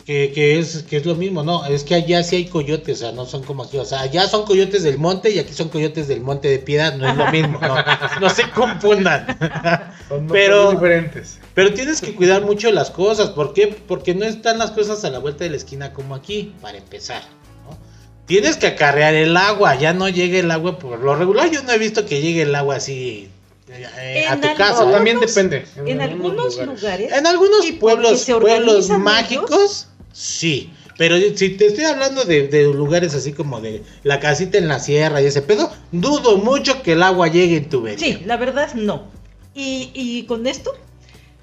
[0.08, 3.00] que, que es, que es lo mismo, no, es que allá sí hay coyotes, o
[3.00, 5.68] sea, no son como aquí, o sea, allá son coyotes del monte y aquí son
[5.68, 7.76] coyotes del monte de piedad, no es lo mismo, no,
[8.22, 9.26] no se confundan.
[10.08, 11.38] Son Pero- diferentes.
[11.52, 13.66] Pero tienes que cuidar mucho las cosas, ¿por qué?
[13.66, 17.20] Porque no están las cosas a la vuelta de la esquina como aquí, para empezar.
[17.68, 17.76] ¿no?
[18.24, 21.72] Tienes que acarrear el agua, ya no llega el agua por lo regular, yo no
[21.72, 23.28] he visto que llegue el agua así
[23.68, 24.90] eh, a En tu casa.
[24.90, 25.66] También depende.
[25.84, 27.12] En algunos lugares.
[27.12, 30.72] En algunos pueblos, pueblos mágicos, sí.
[30.96, 34.80] Pero si te estoy hablando de, de lugares así como de la casita en la
[34.80, 38.18] sierra y ese pedo, dudo mucho que el agua llegue en tu vecino.
[38.18, 39.06] Sí, la verdad no.
[39.54, 40.72] Y, y con esto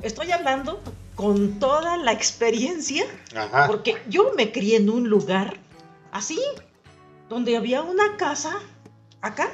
[0.01, 0.81] estoy hablando
[1.15, 3.67] con toda la experiencia, Ajá.
[3.67, 5.57] porque yo me crié en un lugar
[6.11, 6.39] así,
[7.29, 8.59] donde había una casa
[9.21, 9.49] acá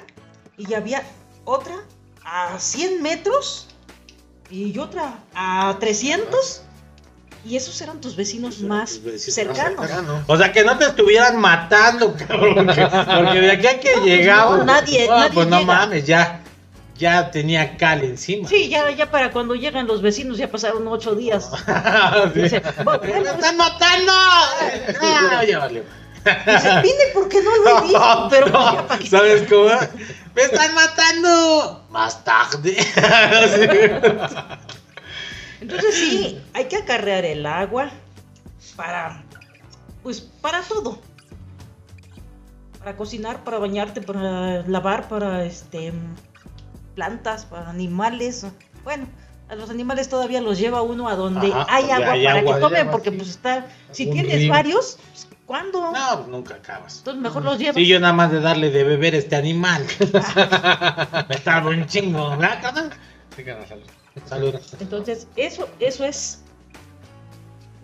[0.58, 1.04] y había
[1.46, 1.76] otra
[2.24, 3.68] a 100 metros
[4.50, 6.64] y otra a 300
[7.46, 9.88] y esos eran tus vecinos eran más tus vecinos más cercanos.
[9.88, 10.24] cercanos.
[10.28, 12.68] O sea, que no te estuvieran matando, cabrón.
[12.68, 14.58] que- Porque de aquí a que llegaba.
[14.58, 15.74] no, nadie- ah, nadie Pues no llega.
[15.74, 16.38] mames, ya.
[16.98, 18.48] Ya tenía cal encima.
[18.48, 21.50] Sí, ya, ya para cuando llegan los vecinos ya pasaron ocho días.
[22.36, 22.42] Sí.
[22.42, 24.12] Dice, "Bueno, ¡Me están matando!
[25.02, 25.84] Ah, ya valió.
[26.24, 29.10] Dice, vine porque no lo he visto, pero pues ya para qué".
[29.10, 29.70] ¿Sabes cómo?
[30.36, 31.84] ¡Me están matando!
[31.90, 32.78] Más tarde.
[35.62, 37.92] Entonces sí, hay que acarrear el agua
[38.76, 39.24] para,
[40.04, 41.00] pues, para todo.
[42.80, 45.94] Para cocinar, para bañarte, para lavar, para, este,
[46.96, 48.46] plantas, para animales.
[48.84, 49.06] Bueno,
[49.50, 52.56] a los animales todavía los lleva uno a donde Ajá, hay agua hay para agua.
[52.56, 54.52] que tomen, porque pues está, si tienes río.
[54.52, 55.92] varios, pues, ¿cuándo?
[55.92, 56.98] No, pues nunca acabas.
[56.98, 57.76] Entonces mejor los llevas.
[57.76, 59.86] Sí, yo nada más de darle de beber a este animal.
[61.30, 62.90] Me tardo un chingo, ¿verdad, carnal?
[63.36, 63.68] Sí, carnal,
[64.26, 64.56] salud.
[64.80, 66.40] Entonces, eso, eso es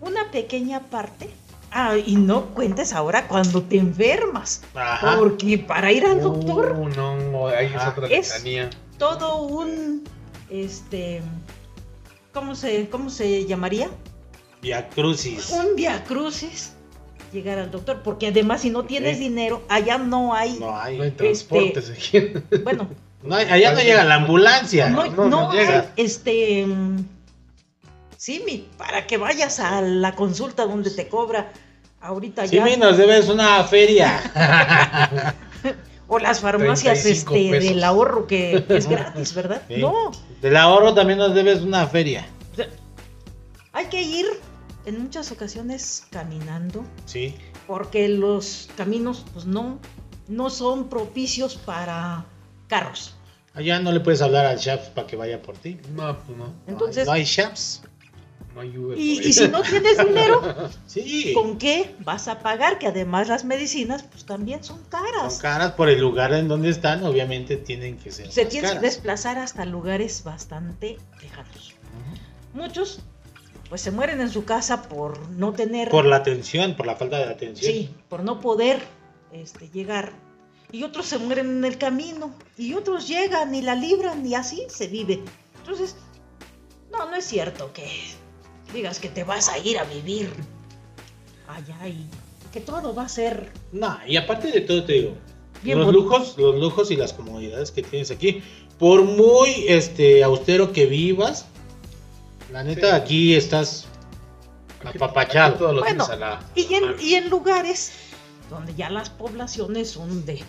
[0.00, 1.28] una pequeña parte
[1.70, 4.62] Ah, y no cuentes ahora cuando te enfermas.
[4.74, 5.16] Ajá.
[5.18, 8.08] Porque para ir al doctor, Uh, no, ahí es otra
[8.96, 10.02] todo un.
[10.48, 11.20] Este.
[12.32, 13.90] ¿Cómo se, cómo se llamaría?
[14.62, 15.50] Via Crucis.
[15.50, 16.72] Un via crucis
[17.34, 18.00] llegar al doctor.
[18.02, 20.54] Porque además, si no tienes dinero, allá no hay.
[20.58, 21.10] No No hay hay.
[21.10, 22.32] transportes aquí.
[22.64, 22.88] Bueno,
[23.22, 24.88] No hay- allá no llega la ambulancia.
[24.90, 25.80] no, no, no no llega.
[25.80, 26.66] hay, este.
[28.16, 31.52] Sí, mi, para que vayas a la consulta donde te cobra
[32.00, 32.64] ahorita Sí, ya.
[32.64, 34.20] mi, nos debes una feria.
[36.10, 37.68] O las farmacias 35 este, pesos.
[37.68, 39.60] del ahorro que es gratis, ¿verdad?
[39.68, 39.76] Sí.
[39.76, 42.26] No, Del ahorro también nos debes una feria.
[43.74, 44.24] hay que ir
[44.86, 47.34] en muchas ocasiones caminando Sí.
[47.66, 49.78] porque los caminos pues no,
[50.28, 52.24] no son propicios para
[52.68, 53.14] carros.
[53.54, 55.78] Allá no le puedes hablar al Shaps para que vaya por ti.
[55.94, 56.52] No, pues no.
[56.66, 57.82] Entonces, No hay Shaps.
[58.54, 60.40] No hay Uber y, si no tienes dinero,
[60.86, 61.32] Sí.
[61.34, 62.78] ¿con qué vas a pagar?
[62.78, 65.38] Que además las medicinas pues también son Son caras.
[65.38, 68.30] caras por el lugar en donde están, obviamente tienen que ser.
[68.32, 68.82] Se más tienes que caras.
[68.82, 71.74] desplazar hasta lugares bastante lejanos.
[72.54, 73.00] Muchos
[73.68, 77.18] pues se mueren en su casa por no tener Por la atención, por la falta
[77.18, 77.70] de atención.
[77.72, 78.80] Sí, por no poder
[79.32, 80.12] este, llegar.
[80.72, 82.34] Y otros se mueren en el camino.
[82.56, 85.20] Y otros llegan y la libran y así se vive.
[85.60, 85.96] Entonces,
[86.92, 87.88] no, no es cierto que
[88.74, 90.30] digas que te vas a ir a vivir
[91.48, 92.06] allá y
[92.52, 95.14] que todo va a ser No, y aparte de todo te digo,
[95.62, 96.04] bien los bonito.
[96.04, 98.42] lujos, los lujos y las comodidades que tienes aquí,
[98.78, 101.46] por muy este austero que vivas,
[102.52, 102.96] la neta Sí.
[102.96, 103.86] aquí estás
[104.84, 105.50] apapachado.
[105.50, 107.92] aquí todo lo Bueno, tienes a la- Y en, y en lugares
[108.50, 110.42] donde ya las poblaciones son de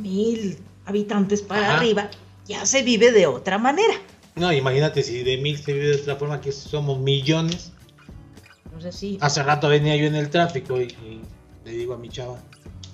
[0.00, 1.76] mil habitantes para Ajá.
[1.78, 2.10] arriba,
[2.46, 3.94] ya se vive de otra manera.
[4.34, 7.72] No, imagínate si de mil se vive de otra forma que somos millones.
[8.64, 11.20] Entonces sí, Hace rato venía yo en el tráfico y, y
[11.64, 12.38] le digo a mi chava,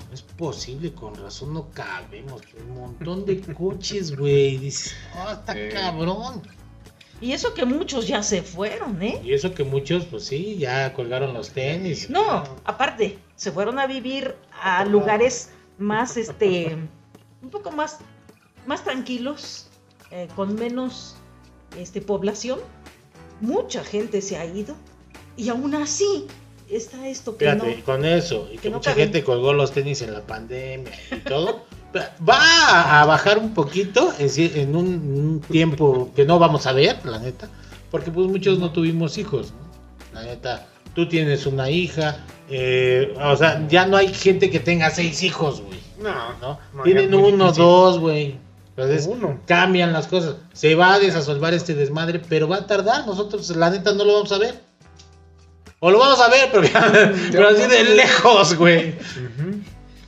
[0.09, 4.59] no es posible, con razón no cabemos, un montón de coches, güey.
[4.59, 6.43] Dices, oh, está cabrón.
[7.21, 9.21] y eso que muchos ya se fueron, ¿eh?
[9.23, 12.11] Y eso que muchos, pues sí, ya colgaron los tenis.
[12.11, 16.77] No, aparte, se fueron a vivir a lugares más, este,
[17.43, 17.99] un poco más,
[18.67, 19.69] más tranquilos,
[20.11, 21.17] eh, con menos,
[21.79, 22.59] este, población.
[23.41, 24.75] Mucha gente se ha ido
[25.37, 26.27] y aún así
[26.71, 27.85] está esto que Fíjate, no.
[27.85, 31.67] con eso, y que, mucha gente colgó los tenis en la pandemia y todo,
[32.29, 37.19] va a bajar un poquito en, un, un tiempo que no vamos a ver, la
[37.19, 37.49] neta,
[37.91, 39.67] porque pues muchos no tuvimos hijos, ¿no?
[40.15, 44.91] La neta, tú tienes una hija, eh, o sea, ya no hay gente que tenga
[44.91, 46.59] seis hijos, güey, No, ¿no?
[46.75, 47.63] No, Tienen uno, difícil.
[47.63, 48.39] dos, güey.
[48.71, 49.41] Entonces, Uno.
[49.47, 50.37] cambian las cosas.
[50.53, 53.07] Se va a desasolvar este desmadre, pero va a tardar.
[53.07, 54.61] Nosotros, la neta, no lo vamos a ver.
[55.81, 56.69] O lo vamos a ver, pero,
[57.33, 58.91] pero así de lejos, güey.
[58.91, 59.61] Ujú.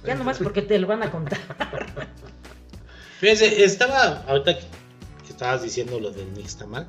[0.07, 1.39] Ya nomás porque te lo van a contar.
[3.21, 4.65] Fíjense, estaba, ahorita que
[5.25, 6.89] que estabas diciendo lo del nixtamal.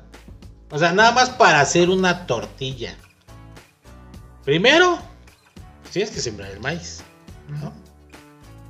[0.70, 2.94] O sea, nada más para hacer una tortilla.
[4.44, 4.98] Primero,
[5.92, 7.02] tienes que sembrar el maíz,
[7.48, 7.72] ¿no?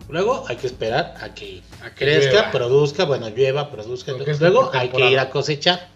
[0.09, 2.51] Luego hay que esperar a que A que crezca, llueva.
[2.51, 4.13] produzca, bueno, llueva, produzca.
[4.13, 5.89] Luego hay que ir a cosechar.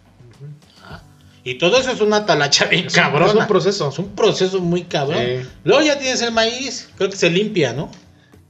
[0.85, 1.03] Ah,
[1.43, 3.33] Y todo eso es una talacha bien cabrona.
[3.33, 3.89] Es un proceso.
[3.89, 5.19] Es un proceso muy cabrón.
[5.19, 5.49] Sí.
[5.65, 7.91] Luego ya tienes el maíz, creo que se limpia, ¿no?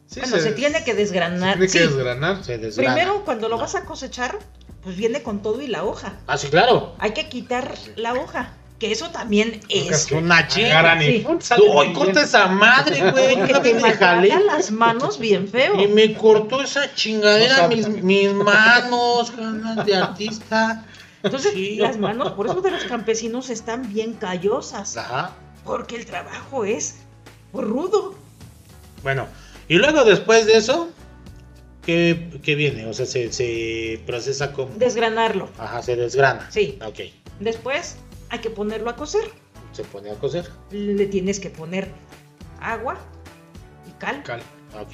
[0.07, 1.55] Sí, bueno, se, tiene que desgranar.
[1.55, 1.79] tiene que sí.
[1.79, 2.45] desgranar.
[2.45, 2.95] Se desgrana.
[2.95, 4.39] Primero, cuando lo vas a cosechar,
[4.83, 6.19] pues viene con todo y la hoja.
[6.27, 6.95] Ah, sí, claro.
[6.99, 8.53] Hay que quitar la hoja,
[8.85, 10.79] que eso también es Es una chinga.
[10.81, 11.19] Agarran y Sí.
[11.21, 11.41] ¡pum!
[11.41, 11.99] sale Tú, ¡Ay, bien.
[11.99, 13.37] corta esa madre, güey!
[13.75, 14.29] me jalé.
[14.45, 15.81] las manos bien feo.
[15.81, 20.85] Y me cortó esa chingadera mis, mis manos, ganas de artista.
[21.23, 21.77] Entonces, Sí.
[21.77, 25.33] las manos, por eso de los campesinos están bien callosas, Ajá.
[25.65, 26.97] porque el trabajo es
[27.55, 28.15] rudo.
[29.03, 29.27] Bueno,
[29.67, 30.91] y luego después de eso,
[31.87, 32.85] ¿qué, qué viene?
[32.87, 34.75] O sea, se, se procesa como...
[34.77, 35.49] Desgranarlo.
[35.57, 36.47] Ajá, se desgrana.
[36.51, 36.79] Sí.
[36.85, 37.01] Ok,
[37.41, 37.97] Después
[38.35, 39.25] hay que ponerlo a cocer.
[39.73, 40.51] se pone a cocer.
[40.71, 41.91] Le tienes que poner
[42.61, 42.97] agua
[43.89, 44.43] y cal Cal.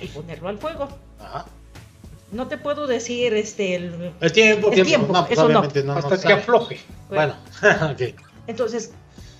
[0.01, 0.89] y Ok, ponerlo al fuego.
[1.19, 1.47] ajá.
[2.33, 5.13] No te puedo decir este el El tiempo, El tiempo.
[5.13, 5.59] No, pues eso no.
[5.59, 5.95] obviamente no.
[5.95, 6.35] no Hasta que sabe.
[6.35, 6.81] afloje.
[7.09, 7.35] Bueno,
[7.93, 8.15] ok.
[8.47, 8.93] Entonces,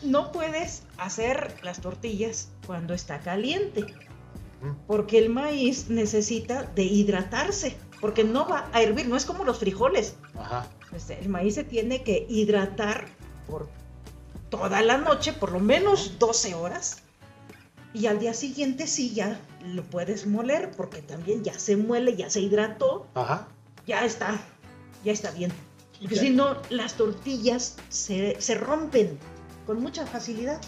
[0.03, 3.87] no puedes hacer las tortillas cuando está caliente,
[4.89, 9.59] porque el maíz necesita de hidratarse, porque no va a hervir, no es como los
[9.59, 10.17] frijoles.
[10.39, 10.67] Ajá.
[10.97, 13.07] Este, el maíz se tiene que hidratar
[13.47, 13.69] por
[14.51, 16.99] toda la noche, por lo menos 12 horas,
[17.93, 22.31] y al día siguiente sí ya lo puedes moler, porque también ya se muele, ya
[22.31, 23.49] se hidrató, Ajá.
[23.87, 24.41] ya está,
[25.05, 25.53] ya está bien.
[26.01, 29.19] Porque si no, las tortillas se, se rompen
[29.67, 30.61] con mucha facilidad.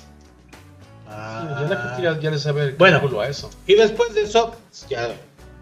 [1.08, 1.66] Ah.
[1.98, 3.00] Ya ya, ya le sabe el Bueno.
[3.20, 3.50] a eso.
[3.66, 4.54] Y después de eso,
[4.88, 5.14] ya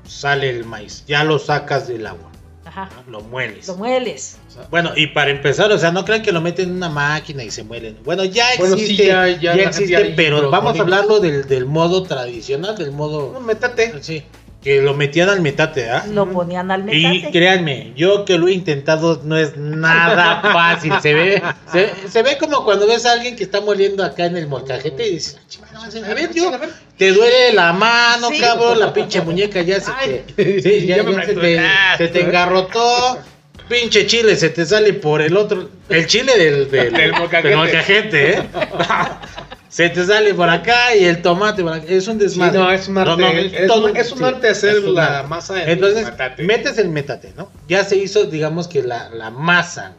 [0.07, 1.05] sale el maíz.
[1.07, 2.30] Ya lo sacas del agua.
[2.71, 2.89] Ajá.
[3.07, 3.11] ¿no?
[3.13, 3.67] Lo mueles.
[3.67, 4.39] Lo mueles.
[4.49, 6.89] O sea, Bueno, y para empezar, o sea, no crean que lo meten en una
[6.89, 7.99] máquina y se muelen.
[8.05, 12.77] Bueno, ya Bueno, sí, existe, ya- existe, pero vamos a hablarlo del, del modo tradicional,
[12.77, 13.41] del no, modo...
[13.41, 13.93] métate.
[14.03, 14.23] Sí,
[14.63, 16.05] que lo metían al metate, ¿ah?
[16.13, 17.33] Lo ponían al Y metate.
[17.33, 20.93] créanme, yo que lo he intentado no es nada fácil.
[21.01, 21.43] Se ve,
[21.73, 25.09] se, se ve como cuando ves a alguien que está moliendo acá en el molcajete
[25.09, 25.39] y dices,
[25.75, 26.51] "Ah, a ver, yo,
[26.99, 28.39] te duele la mano, Sí.
[28.39, 31.41] cabrón, la pinche muñeca ya se Ay, te, sí, ya, ya me ya se, te,
[31.41, 32.07] fracturaste.
[32.07, 33.19] se te engarrotó.
[33.67, 35.71] Pinche chile, se te sale por el otro.
[35.89, 37.49] El chile del, del, Del molcajete.
[37.49, 38.43] del molcajete, ¿eh?
[39.89, 41.85] se te sale por acá y el tomate por acá.
[41.89, 42.59] Es un Sí, desmadre.
[42.59, 43.11] no, es un arte.
[43.11, 45.29] No, no, es, todo- un, es un sí, arte hacer es un la arte.
[45.29, 46.43] masa en Entonces, metate.
[46.45, 47.51] metes el metate, ¿no?
[47.69, 49.93] Ya se hizo, digamos que la, la masa.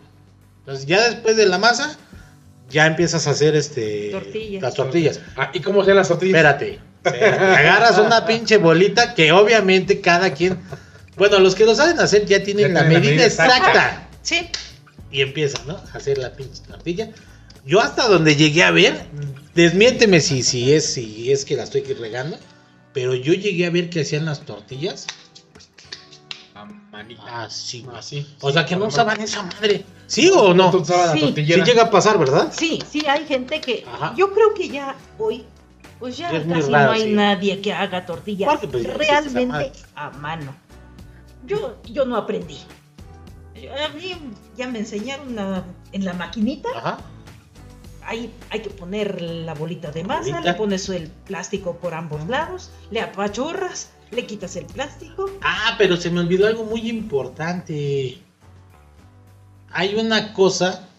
[0.60, 1.98] Entonces, ya después de la masa,
[2.70, 4.62] ya empiezas a hacer este Tortillas.
[4.62, 5.20] las tortillas.
[5.36, 6.36] Ah, ¿Y cómo hacían las tortillas?
[6.38, 6.80] Espérate.
[7.04, 7.44] espérate.
[7.46, 10.58] Agarras una pinche bolita que obviamente cada quien.
[11.17, 13.58] Bueno, los que lo saben hacer ya tienen Ya la tienen la medida medida exacta.
[13.58, 14.08] exacta.
[14.22, 14.48] Sí.
[15.12, 15.76] Y empiezan, ¿no?
[15.94, 17.10] A hacer la pinche tortilla.
[17.65, 19.06] Yo hasta donde llegué a ver,
[19.54, 22.38] desmiénteme si, si es si es que la estoy regando,
[22.93, 25.06] pero yo llegué a ver que hacían las tortillas
[26.56, 27.43] A manita.
[27.43, 27.82] así.
[27.84, 27.97] güey.
[27.97, 28.28] Así.
[28.41, 29.86] O sea, que no usaban esa madre.
[30.08, 30.71] ¿Sí o no?
[30.89, 31.34] La Sí.
[31.36, 32.52] Sí llega a pasar, ¿verdad?
[32.56, 33.86] Sí, sí, hay gente que.
[33.88, 34.13] Ajá.
[34.17, 35.45] Yo creo que ya hoy,
[36.00, 37.10] pues ya es casi raro, no hay sí.
[37.12, 40.56] nadie que haga tortillas pues, realmente a mano.
[41.45, 42.58] Yo, yo no aprendí.
[43.56, 44.15] A mí
[44.58, 46.69] ya me enseñaron la- en la maquinita.
[46.76, 46.97] Ajá.
[48.12, 50.41] Ahí hay que poner la bolita de masa, Bolita.
[50.41, 55.30] le pones el plástico por ambos lados, le apachurras, le quitas el plástico.
[55.41, 58.17] Ah, pero se me olvidó algo muy importante.
[59.71, 60.89] Hay una cosa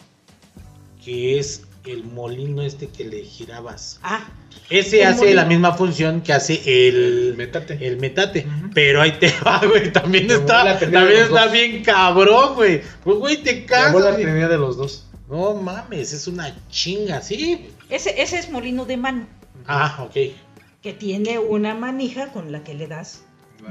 [1.05, 4.01] que es el molino este que le girabas.
[4.03, 4.29] Ah,
[4.70, 5.37] Ese hace molino.
[5.42, 7.77] la misma función que hace El metate.
[7.87, 8.46] el metate.
[8.72, 9.92] Pero ahí te va, güey.
[9.92, 11.53] También está, también está dos.
[11.53, 12.81] bien cabrón, güey.
[13.05, 14.16] Pues, güey, te güey.
[14.16, 15.05] tenía de los dos.
[15.33, 17.71] No mames, es una chinga, ¿sí?
[17.88, 19.27] ese, ese es molino de mano,
[19.66, 20.35] Ah, ok.
[20.83, 23.23] que tiene una manija con la que le das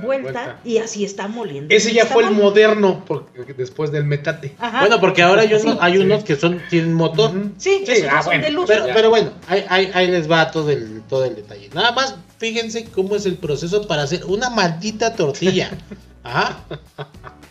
[0.01, 1.71] vuelta, y así está moliendo.
[1.75, 4.55] Ese ya Está fue el moderno porque después del metate.
[4.57, 4.79] Ajá.
[4.79, 5.77] Bueno, porque ahora hay, unos, Sí.
[5.81, 5.99] hay Sí.
[5.99, 7.31] unos que son tienen motor.
[7.57, 8.67] Sí, Sí, ah, bueno, de luz.
[8.67, 11.69] Pero, bueno, ahí, ahí- ahí les va todo el, todo el detalle.
[11.75, 15.69] Nada más, fíjense cómo es el proceso para hacer una maldita tortilla.
[16.23, 16.63] Ajá.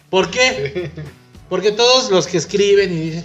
[0.09, 0.91] ¿Por qué?
[1.51, 3.25] Porque todos los que escriben y dicen,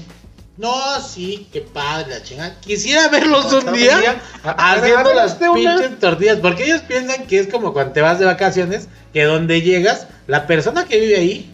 [0.57, 2.59] no, sí, qué padre la chingada.
[2.61, 6.37] Quisiera verlos un día haciendo las pinches tortillas.
[6.39, 10.47] Porque ellos piensan que es como cuando te vas de vacaciones, que donde llegas, la
[10.47, 11.51] persona que vive ahí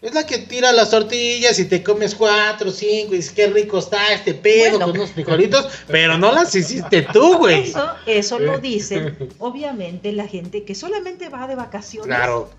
[0.00, 3.80] es la que tira las tortillas y te comes cuatro, cinco, y dices qué rico
[3.80, 4.86] está este pedo Bueno.
[4.86, 7.64] con unos frijolitos, pero no las hiciste tú, güey.
[7.64, 12.06] Eso, eso lo dicen, obviamente, la gente que solamente va de vacaciones.
[12.06, 12.50] Claro.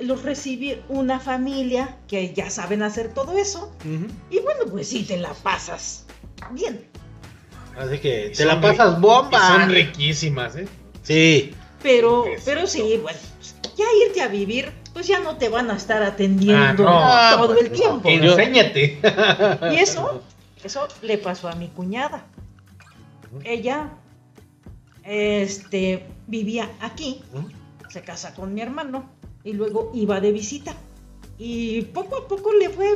[0.00, 3.72] Los recibe una familia que ya saben hacer todo eso.
[4.30, 6.04] Y bueno, pues sí, te la pasas
[6.52, 6.84] bien.
[7.76, 9.38] Así que te Son la pasas bomba.
[9.48, 10.68] Son riquísimas, ¿eh?
[11.02, 11.54] Sí.
[11.82, 13.18] Pero, Pues, pero sí, bueno,
[13.76, 17.54] ya irte a vivir, pues ya no te van a estar atendiendo Ah, no, todo
[17.54, 18.08] pues el tiempo.
[18.10, 18.98] Yo- Enséñate.
[19.72, 20.22] Y eso,
[20.64, 22.26] eso le pasó a mi cuñada.
[23.44, 23.90] Ella,
[25.04, 27.22] este, vivía aquí,
[27.88, 29.08] se casa con mi hermano
[29.44, 30.74] y luego iba de visita.
[31.38, 32.88] Y poco a poco le fue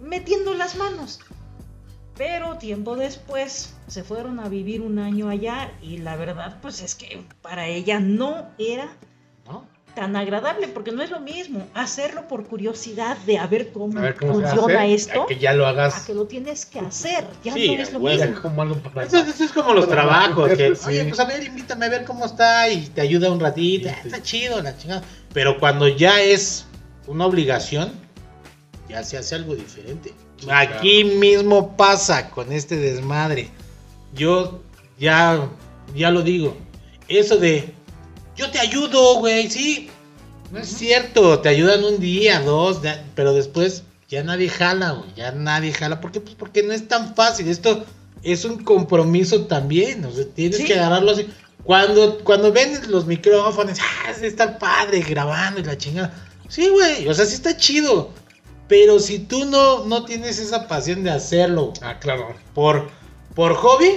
[0.00, 1.20] metiendo las manos.
[2.16, 6.94] Pero tiempo después se fueron a vivir un año allá y la verdad pues es
[6.94, 8.96] que para ella no era.
[9.94, 14.02] Tan agradable porque no es lo mismo hacerlo por curiosidad de a ver cómo, A
[14.02, 16.04] ver cómo se funciona hace, esto a que ya lo a hagas.
[16.06, 17.24] que lo tienes que hacer.
[17.42, 18.10] Ya Sí, no es a lo.
[18.10, 18.42] Ya mismo.
[18.42, 20.88] como algo para Eso, eso es como los trabajos, que, Sí.
[20.88, 23.98] oye, pues a ver, invítame a ver cómo está y te ayuda un ratito, ah,
[24.04, 25.02] está chido la chingada.
[25.32, 26.66] Pero cuando ya es
[27.06, 27.92] una obligación,
[28.88, 30.12] ya se hace algo diferente.
[30.38, 33.48] Sí, Aquí mismo pasa con este desmadre.
[34.14, 34.60] Yo
[34.98, 35.48] ya,
[35.94, 36.56] ya lo digo.
[37.08, 37.73] Eso de,
[38.36, 39.88] yo te ayudo, güey, sí.
[40.52, 42.80] No es cierto, te ayudan un día, dos,
[43.14, 46.00] pero después ya nadie jala, güey, ya nadie jala.
[46.00, 46.20] ¿Por qué?
[46.20, 47.48] Pues porque no es tan fácil.
[47.48, 47.84] Esto
[48.22, 50.64] es un compromiso también, o sea, tienes Sí.
[50.64, 51.28] que agarrarlo así.
[51.64, 56.14] Cuando, cuando ven los micrófonos, ah, está padre grabando y la chingada.
[56.48, 58.10] Sí, güey, o sea, sí está chido.
[58.68, 62.34] Pero si tú no, no tienes esa pasión de hacerlo Ah, claro.
[62.54, 62.90] por,
[63.34, 63.90] por hobby,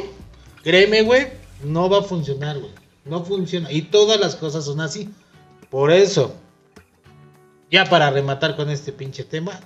[0.63, 1.27] créeme, güey,
[1.63, 2.71] no va a funcionar, güey.
[3.09, 3.71] No funciona.
[3.71, 5.09] Y todas las cosas son así.
[5.69, 6.35] Por eso,
[7.71, 9.59] ya para rematar con este pinche tema,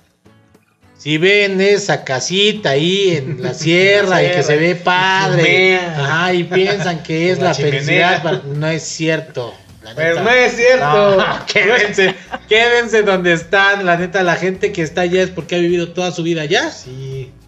[0.98, 6.44] Si ven esa casita ahí en la sierra y que se ve padre, ajá, y
[6.44, 9.52] piensan que es La felicidad, para- no es cierto.
[9.82, 10.22] la Pero neta.
[10.22, 11.16] no es cierto.
[11.16, 12.14] No, quédense,
[12.48, 13.84] quédense donde están.
[13.84, 16.70] La neta, la gente que está allá es porque ha vivido toda su vida allá.
[16.70, 17.01] Sí.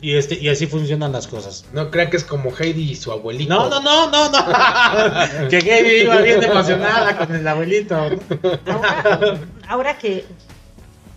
[0.05, 1.65] Y este, y así funcionan las cosas.
[1.73, 3.55] No crean que es como Heidi y su abuelito.
[3.55, 5.49] No, no, no, no, no.
[5.49, 7.95] que Heidi iba bien emocionada con el abuelito.
[7.97, 10.27] Ahora, ahora que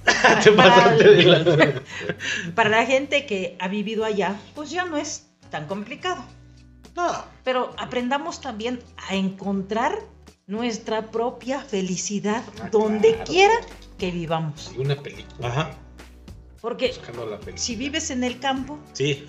[0.41, 0.95] Te para,
[2.55, 6.23] para la gente que ha vivido allá, pues ya no es tan complicado.
[6.95, 7.11] No.
[7.43, 8.79] Pero aprendamos también
[9.09, 9.99] a encontrar
[10.45, 13.25] nuestra propia felicidad Ah, donde claro.
[13.25, 13.55] quiera
[13.97, 14.71] que vivamos.
[14.77, 15.49] Una película.
[15.49, 15.71] Ajá.
[16.61, 16.93] Porque
[17.55, 19.25] si vives en el campo, Sí.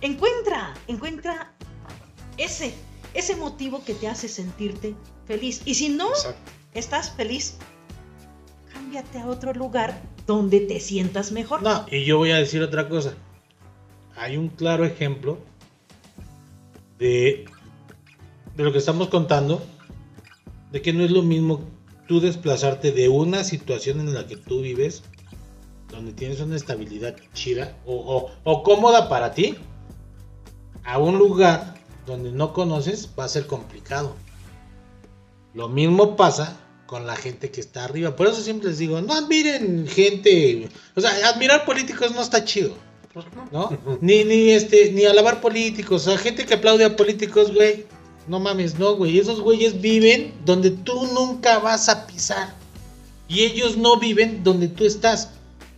[0.00, 1.52] encuentra, encuentra
[2.36, 2.74] ese,
[3.14, 4.94] ese motivo que te hace sentirte
[5.26, 5.62] feliz.
[5.64, 6.50] Y si no Exacto.
[6.74, 7.56] estás feliz,
[8.72, 11.62] cámbiate a otro lugar donde te sientas mejor.
[11.62, 13.14] No, y yo voy a decir otra cosa.
[14.16, 15.38] Hay un claro ejemplo
[16.98, 17.44] de,
[18.56, 19.62] de lo que estamos contando,
[20.72, 21.60] de que no es lo mismo
[22.08, 25.02] tú desplazarte de una situación en la que tú vives,
[25.90, 29.56] donde tienes una estabilidad chida o, o- o cómoda para ti,
[30.84, 31.74] a un lugar
[32.06, 34.14] donde no conoces, va a ser complicado.
[35.54, 36.56] Lo mismo pasa
[36.86, 38.14] con la gente que está arriba.
[38.14, 40.68] Por eso siempre les digo, no admiren gente.
[40.94, 42.74] O sea, admirar políticos no está chido.
[43.50, 43.70] ¿No?
[44.02, 46.06] Ni, ni este, ni alabar políticos.
[46.06, 47.86] O sea, gente que aplaude a políticos, güey.
[48.28, 49.18] No mames, no, güey.
[49.18, 52.54] Esos güeyes viven donde tú nunca vas a pisar.
[53.26, 55.30] Y ellos no viven donde tú estás.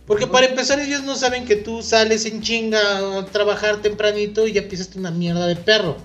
[0.09, 4.53] Porque para empezar, ellos no saben que tú sales en chinga a trabajar tempranito y
[4.53, 5.97] ya pisaste una mierda de perro.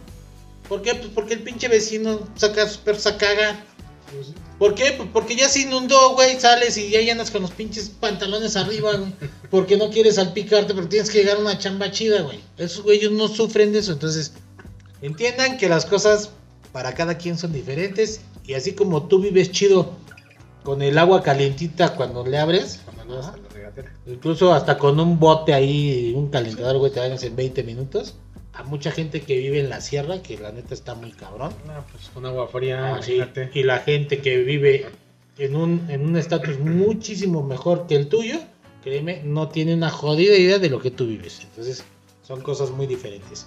[0.69, 0.95] ¿Por qué?
[0.95, 3.65] Pues porque el pinche vecino saca a sus perros a cagar.
[4.59, 4.93] ¿Por qué?
[4.95, 8.95] Pues porque ya se inundó, güey, sales y ya andas con los pinches pantalones arriba,
[8.95, 9.11] güey.
[9.51, 12.41] Porque no quieres salpicarte, pero tienes que llegar a una chamba chida, güey.
[12.59, 14.33] Esos güeyes no sufren de eso, entonces
[15.01, 16.29] entiendan que las cosas
[16.73, 19.97] para cada quien son diferentes y así como tú vives chido
[20.65, 23.45] con el agua calientita cuando le abres, Cuando vas a la
[24.07, 28.17] incluso hasta con un bote ahí, un calentador, güey, te bañas en 20 minutos.
[28.55, 31.53] A mucha gente que vive en la sierra, que la neta está muy cabrón.
[31.67, 33.21] No, pues con agua fría, Ah, sí.
[33.53, 34.87] Y la gente que vive
[35.39, 38.39] en un en un estatus muchísimo mejor que el tuyo,
[38.83, 41.41] créeme, no tiene una jodida idea de lo que tú vives.
[41.43, 41.85] Entonces,
[42.23, 43.47] son cosas muy diferentes.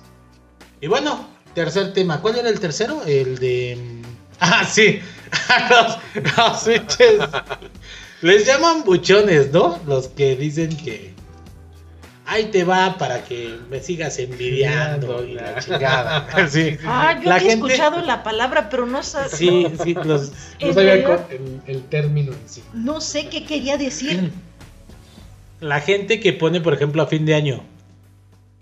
[0.81, 2.21] Y bueno, tercer tema.
[2.21, 3.01] ¿Cuál era el tercero?
[3.05, 3.77] El de...
[4.39, 4.99] Ah, sí.
[5.69, 5.97] los,
[6.37, 7.29] los pinches-
[8.21, 9.79] Les llaman buchones, ¿no?
[9.85, 11.15] Los que dicen que...
[12.29, 16.27] Ahí te va para que me sigas envidiando y la chingada.
[16.49, 16.77] Sí.
[16.85, 20.31] Ah, yo La había gente- escuchado la palabra, pero no, sa- Sí, sí, los,
[20.61, 21.25] No sabía
[21.67, 22.61] el término en sí.
[22.73, 24.31] no sé qué quería decir.
[25.61, 27.63] la gente que pone, por ejemplo, a fin de año,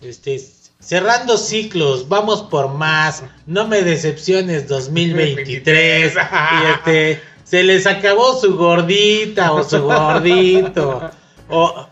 [0.01, 0.39] este,
[0.85, 8.55] cerrando ciclos, vamos por más, no me decepciones 2023, y este, se les acabó su
[8.55, 11.09] gordita o su gordito,
[11.49, 11.87] o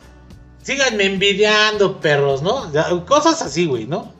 [0.62, 2.72] síganme envidiando, perros, ¿no?
[3.08, 4.14] Cosas así, güey, ¿no?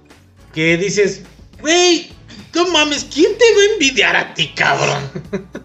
[0.53, 1.24] Que dices,
[1.61, 2.09] güey,
[2.54, 5.10] no mames, ¿quién te va a envidiar a ti, cabrón?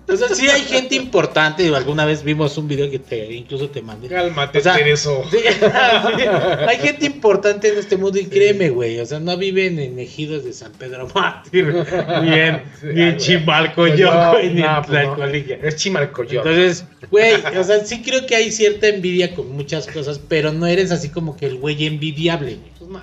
[0.08, 3.82] O sea, sí hay gente importante, alguna vez vimos un video que te, incluso te
[3.82, 4.08] mandé.
[4.08, 5.22] Cálmate, O sea, Tereso.
[5.30, 5.38] Sí,
[6.18, 6.24] sí.
[6.66, 9.00] Hay gente importante en este mundo y créeme, güey.
[9.00, 11.66] O sea, no viven en ejidos de San Pedro Mártir,
[12.22, 15.14] ni en, ni en Chimalcoyón, No, güey, ni no, en pues no.
[15.14, 15.58] Tlacolilla.
[15.62, 16.46] Es Chimalcoyot.
[16.46, 20.66] Entonces, güey, o sea, sí creo que hay cierta envidia con muchas cosas, pero no
[20.66, 22.72] eres así como que el güey envidiable, güey.
[22.78, 23.00] Pues no.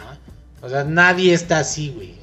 [0.62, 2.16] O sea, nadie está así, güey.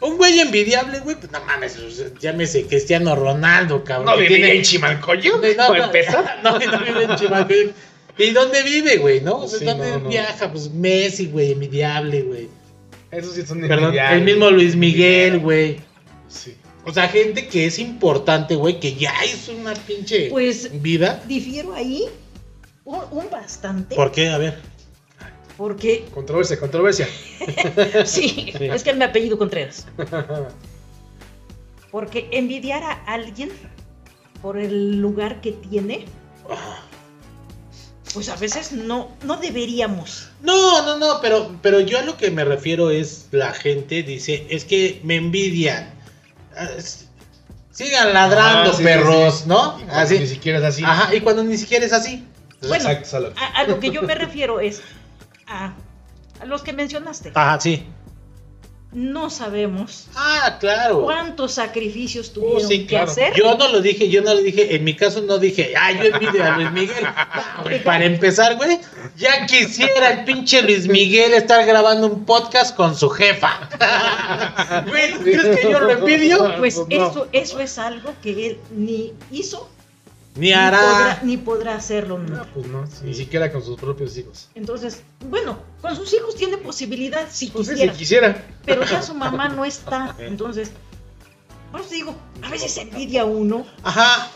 [0.00, 1.76] Un güey envidiable, güey, pues no mames,
[2.20, 4.06] llámese Cristiano Ronaldo, cabrón.
[4.18, 5.42] No tiene- en Chimalcoyot.
[5.56, 6.40] no, para no, empezar.
[6.44, 7.72] no, no vive en Chimalcoyot.
[8.18, 9.38] ¿Y dónde vive, güey, no?
[9.38, 10.08] O sea, Sí, ¿dónde no, no.
[10.08, 10.50] viaja?
[10.52, 12.48] Pues Messi, güey, envidiable, güey.
[13.10, 14.18] Esos sí son Perdón, envidiables.
[14.18, 15.78] el mismo Luis Miguel, güey.
[16.28, 16.54] Sí.
[16.84, 21.22] O sea, gente que es importante, güey, que ya hizo una pinche Pues vida.
[21.26, 22.04] difiero ahí
[22.84, 23.94] un, un bastante.
[23.96, 24.28] ¿Por qué?
[24.30, 24.58] A ver.
[25.58, 27.06] Porque, Controversia, controversia.
[28.06, 28.64] sí, Sí.
[28.64, 29.86] es que mi apellido Contreras.
[31.90, 33.50] Porque envidiar a alguien
[34.40, 36.04] por el lugar que tiene,
[38.14, 40.28] pues a veces no, no deberíamos.
[40.42, 44.46] No, no, no, pero, pero yo a lo que me refiero es la gente dice,
[44.50, 45.92] es que me envidian.
[46.56, 46.68] Ah,
[47.72, 49.48] Sigan ladrando, Ah, sí, perros, sí, sí.
[49.48, 49.78] ¿no?
[49.80, 50.18] Y cuando Así.
[50.18, 50.82] Ni siquiera es así.
[50.84, 52.24] Ajá, y cuando ni siquiera es así.
[52.60, 53.32] Bueno, Exacto, solo.
[53.36, 54.82] A, a lo que yo me refiero es
[55.48, 55.72] a,
[56.40, 57.32] a los que mencionaste.
[57.34, 57.84] Ajá, sí.
[58.92, 61.02] no sabemos Ah, claro.
[61.02, 63.10] cuántos sacrificios tuvieron sí, que claro.
[63.10, 63.34] hacer.
[63.34, 64.74] Yo no lo dije, yo no lo dije.
[64.76, 67.06] En mi caso no dije, ah, yo envidio a Luis Miguel.
[67.84, 68.78] Para empezar, güey,
[69.16, 73.68] ya quisiera el pinche Luis Miguel estar grabando un podcast con su jefa.
[74.88, 76.54] Güey, ¿tú ¿crees que yo lo envidio?
[76.58, 76.86] Pues No.
[76.88, 79.68] eso, eso es algo que él ni hizo
[80.38, 81.20] Ni ni podrá, hará.
[81.24, 82.34] ni podrá hacerlo nunca.
[82.36, 84.48] No, pues no, ni siquiera con sus propios hijos.
[84.54, 88.46] Entonces, bueno, con sus hijos tiene posibilidad si Pues quisiera, si quisiera.
[88.64, 90.14] pero ya su mamá no está.
[90.20, 90.70] Entonces,
[91.72, 94.30] por eso digo, a veces envidia uno Ajá.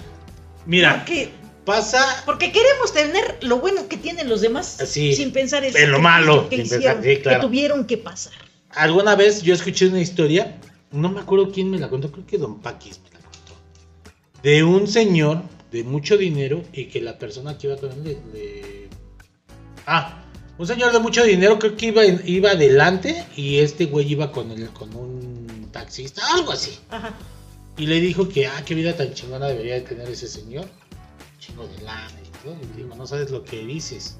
[0.66, 1.30] Mira, porque,
[1.64, 2.04] pasa.
[2.26, 5.98] porque queremos tener lo bueno que tienen los demás Sí, sin pensar el en lo
[6.00, 7.40] malo, que sin hicieron, pensar, sí, claro.
[7.40, 8.32] que tuvieron que pasar.
[8.70, 10.58] Alguna vez yo escuché una historia,
[10.90, 13.54] no me acuerdo quién me la contó, creo que Don Paquis me la contó,
[14.42, 15.42] de un señor
[15.72, 18.12] de mucho dinero y que la persona que iba con él le...
[18.32, 18.88] le-
[19.86, 20.22] Ah,
[20.58, 24.50] un señor de mucho dinero creo que iba, iba adelante y este güey iba con,
[24.52, 26.78] el, con un taxista, algo así.
[26.90, 27.14] Ajá.
[27.78, 30.66] Y le dijo que, ah, qué vida tan chingona debería de tener ese señor.
[31.40, 32.54] Chingo de lana y todo.
[32.62, 34.18] Y le digo, no sabes lo que dices.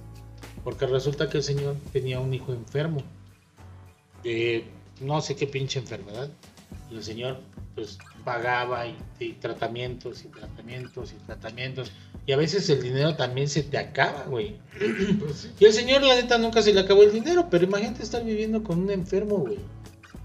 [0.65, 3.03] Porque resulta que el señor tenía un hijo enfermo.
[4.25, 4.65] De
[5.01, 6.31] no sé qué pinche enfermedad.
[6.91, 7.41] Y el señor,
[7.75, 11.93] pues, pagaba y, y tratamientos y tratamientos y tratamientos.
[12.27, 14.57] Y a veces el dinero también se te acaba, güey.
[15.19, 15.51] Pues sí.
[15.59, 17.49] Y el señor, la neta, nunca se le acabó el dinero.
[17.51, 19.59] Pero imagínate estar viviendo con un enfermo, güey.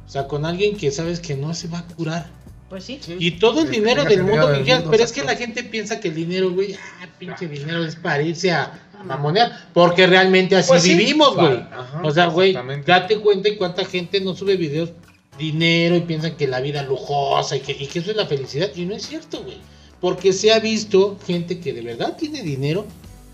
[0.06, 2.30] O sea, con alguien que sabes que no se va a curar.
[2.70, 3.00] Pues sí.
[3.02, 3.16] Sí.
[3.20, 6.00] Y todo el dinero del el mundo que quieras, pero es que la gente piensa
[6.00, 10.56] que el dinero, güey, ah, pinche dinero es para irse a, a mamonear, porque realmente
[10.56, 10.95] así Pues sí.
[10.95, 11.64] vivimos, güey.
[12.04, 14.91] O sea, güey, date cuenta y cuánta gente no sube videos
[15.38, 18.69] dinero y piensan que la vida lujosa y que, y que eso es la felicidad,
[18.75, 19.57] y no es cierto, güey.
[19.99, 22.85] Porque se ha visto gente que de verdad tiene dinero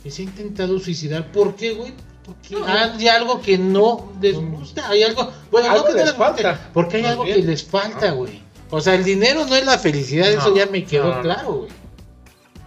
[0.04, 1.32] que se ha intentado suicidar.
[1.32, 1.92] ¿Por qué, güey?
[2.26, 6.18] Porque hay algo que no les gusta, hay algo, bueno, Algo no que les guste,
[6.18, 7.36] falta, porque hay algo bien.
[7.38, 8.42] que les falta, güey.
[8.70, 11.70] O sea, el dinero no es la felicidad, eso ya me quedó claro, güey.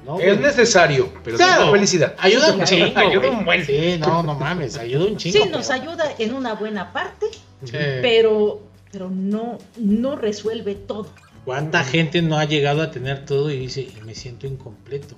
[0.05, 2.15] No, Es necesario, pero Claro, sin felicidad.
[2.19, 2.93] Ayuda un chingo.
[2.97, 3.67] Ayuda un buen.
[3.67, 5.43] Sí, no, no mames, ayuda un chingo.
[5.45, 7.27] Sí, nos pero- ayuda en una buena parte,
[7.65, 7.73] Sí.
[8.03, 8.61] pero,
[8.97, 11.07] pero no, no resuelve todo.
[11.45, 15.17] ¿Cuánta gente no ha llegado a tener todo y dice, me siento incompleto?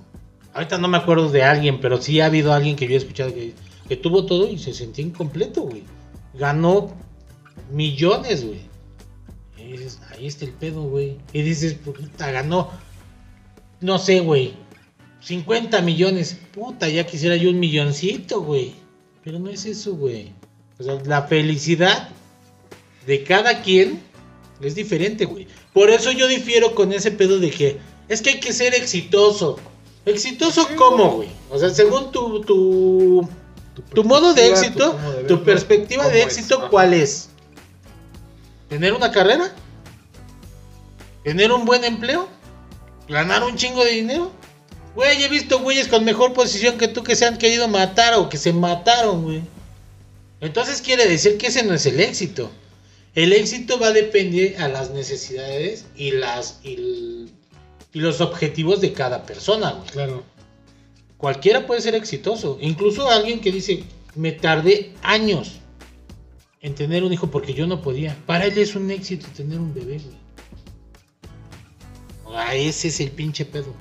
[0.53, 3.33] Ahorita no me acuerdo de alguien, pero sí ha habido alguien que yo he escuchado
[3.33, 3.53] que,
[3.87, 5.83] que tuvo todo y se sentía incompleto, güey.
[6.33, 6.93] Ganó
[7.71, 8.59] millones, güey.
[9.57, 11.17] Y dices, ahí está el pedo, güey.
[11.31, 12.71] Y dices, puta, ganó,
[13.79, 14.55] no sé, güey,
[15.21, 16.37] 50 millones.
[16.51, 18.73] Puta, ya quisiera yo un milloncito, güey.
[19.23, 20.33] Pero no es eso, güey.
[20.77, 22.09] O sea, la felicidad
[23.05, 24.01] de cada quien
[24.61, 25.47] es diferente, güey.
[25.73, 27.77] Por eso yo difiero con ese pedo de que
[28.07, 29.59] es que hay que ser exitoso.
[30.05, 31.29] ¿Exitoso cómo, güey?
[31.49, 33.27] O sea, según tu, tu,
[33.93, 34.97] tu modo de éxito,
[35.27, 36.69] tu de perspectiva de es, éxito.
[36.69, 37.29] ¿cuál es?
[38.67, 39.53] ¿Tener una carrera?
[41.23, 42.27] ¿Tener un buen empleo?
[43.07, 44.31] ¿Ganar un chingo de dinero?
[44.95, 48.29] Güey, he visto güeyes con mejor posición que tú que se han querido matar o
[48.29, 49.41] que se mataron, güey.
[50.41, 52.49] Entonces quiere decir que ese no es el éxito.
[53.19, 57.27] El éxito va a depender a las necesidades y las y,
[57.91, 59.89] los objetivos de cada persona, güey.
[59.89, 60.23] Claro.
[61.17, 62.57] Cualquiera puede ser exitoso.
[62.61, 63.83] Incluso alguien que dice,
[64.15, 65.59] me tardé años
[66.61, 68.15] en tener un hijo porque yo no podía.
[68.25, 70.17] Para él es un éxito tener un bebé, güey.
[72.33, 73.75] Ah, ese es el pinche pedo.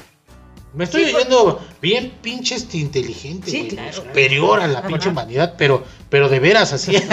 [0.75, 3.93] Me estoy Sí, oyendo bien pinche este, inteligente, Sí, güey, claro.
[3.93, 6.97] superior a la pinche humanidad, pero, pero de veras así.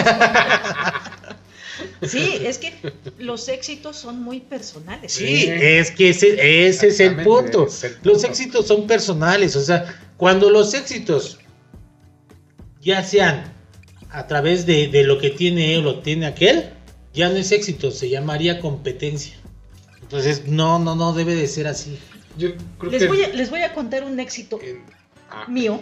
[2.02, 2.72] Sí, es que
[3.18, 5.12] los éxitos son muy personales.
[5.12, 7.66] Sí, es que ese, ese es el punto.
[7.66, 11.38] es el Los éxitos son personales, o sea, cuando los éxitos
[12.80, 13.52] ya sean
[14.10, 16.70] a través de, de lo que tiene él o tiene aquel,
[17.12, 19.34] ya no es éxito, se llamaría competencia.
[20.02, 21.98] Entonces, no, no, no debe de ser así.
[22.38, 23.08] Yo creo Les que.
[23.08, 24.82] voy, a, les voy a contar un éxito en-
[25.30, 25.80] ah, mío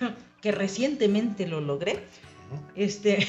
[0.40, 2.00] que recientemente lo logré.
[2.74, 3.26] Este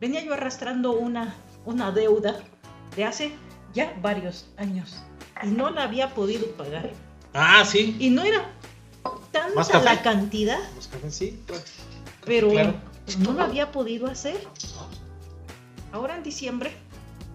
[0.00, 1.34] venía yo arrastrando una,
[1.64, 2.40] una deuda
[2.96, 3.32] de hace
[3.74, 5.02] ya varios años
[5.42, 6.90] y no la había podido pagar.
[7.34, 7.96] Ah, sí.
[7.98, 8.50] Y no era
[9.54, 9.84] ¿Más tanta café?
[9.84, 11.62] la cantidad, los cafecitos.
[12.24, 12.74] pero Claro.
[13.04, 14.36] pues, no lo había podido hacer.
[15.92, 16.72] Ahora en diciembre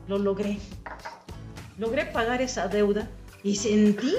[0.07, 0.57] lo logré.
[1.77, 3.09] Logré pagar esa deuda
[3.43, 4.13] y sentí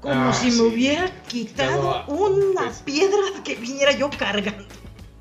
[0.00, 0.60] como Ah, si sí.
[0.60, 2.82] me hubiera quitado Quitado, una pues.
[2.84, 4.64] piedra que viniera yo cargando.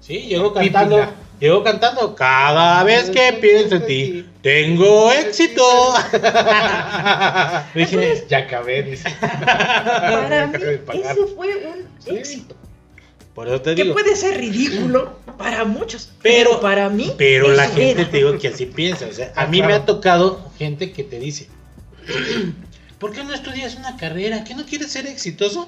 [0.01, 0.97] Sí, llegó cantando.
[1.43, 2.15] Llegó cantando.
[2.15, 5.61] Cada vez que pienso en ti, tengo éxito.
[7.75, 9.09] Dije, Ya acabé, dice.
[9.19, 12.15] Para mí ese fue un Sí.
[12.15, 12.55] éxito.
[13.35, 17.11] Por eso te Que puede ser ridículo para muchos, Pero- pero, para mí.
[17.17, 18.09] Pero la gente era.
[18.09, 19.05] te digo que así piensa.
[19.07, 21.49] O sea, a Ah, mí me ha tocado gente que te dice:
[22.99, 24.45] ¿Por qué no estudias una carrera?
[24.45, 25.67] ¿Que no quieres ser exitoso?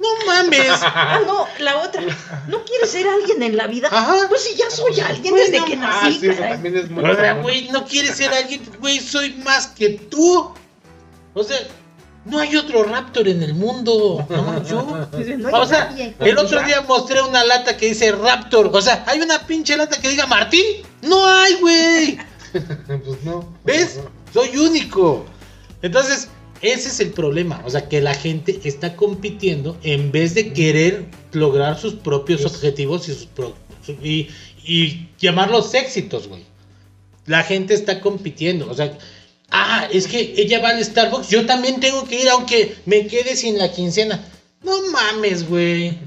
[0.00, 0.68] No mames.
[0.82, 2.02] Ah, no, la otra.
[2.48, 3.88] ¿No quieres ser alguien en la vida?
[3.90, 4.26] Ajá.
[4.28, 6.18] Pues si ya soy alguien Pues desde no que Ah, nací.
[6.20, 9.66] sí, eso también es muy O sea, güey, no quieres ser alguien, güey, soy más
[9.68, 10.52] que tú.
[11.34, 11.56] O sea,
[12.24, 14.24] no hay otro Raptor en el mundo.
[14.28, 14.82] No, yo.
[15.38, 16.14] No O sea, nadie.
[16.20, 18.70] el otro día mostré una lata que dice Raptor.
[18.72, 20.64] O sea, hay una pinche lata que diga Martín.
[21.02, 22.18] No hay, güey.
[22.88, 23.52] Pues no.
[23.64, 24.00] ¿Ves?
[24.32, 25.26] Soy único.
[25.82, 26.28] Entonces,
[26.62, 27.62] ese es el problema.
[27.64, 33.08] O sea, que la gente está compitiendo en vez de querer lograr sus propios objetivos
[33.08, 33.54] y, sus pro-
[34.02, 34.28] y,
[34.64, 36.44] y llamarlos éxitos, güey.
[37.26, 38.70] La gente está compitiendo.
[38.70, 38.96] O sea,
[39.50, 41.28] ah, es que ella va al Starbucks.
[41.28, 44.24] Yo también tengo que ir, aunque me quede sin la quincena.
[44.62, 45.98] No mames, güey.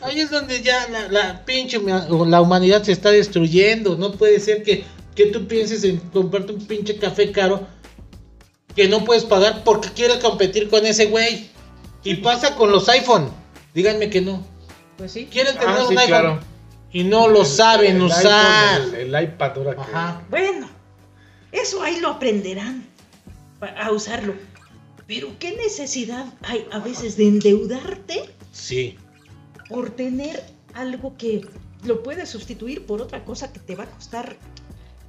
[0.00, 3.96] Ahí es donde ya la, la pinche la humanidad se está destruyendo.
[3.96, 4.82] No puede ser que,
[5.14, 7.66] que tú pienses en comprarte un pinche café caro
[8.74, 11.50] que no puedes pagar porque quieres competir con ese güey.
[12.04, 13.30] Y pasa con los iPhone.
[13.74, 14.42] Díganme que no.
[14.96, 15.26] Pues sí.
[15.30, 16.40] Quieren tener Ah, un sí, iPhone claro.
[16.92, 18.80] y no lo El- saben el usar.
[18.80, 20.22] iPhone, el, el iPad ahora que- Ajá.
[20.30, 20.68] Bueno,
[21.52, 22.86] eso ahí lo aprenderán
[23.78, 24.34] a usarlo.
[25.06, 28.96] Pero qué necesidad hay a veces de endeudarte Sí.
[29.68, 30.42] por tener
[30.74, 31.46] algo que
[31.84, 34.36] lo puedes sustituir por otra cosa que te va a costar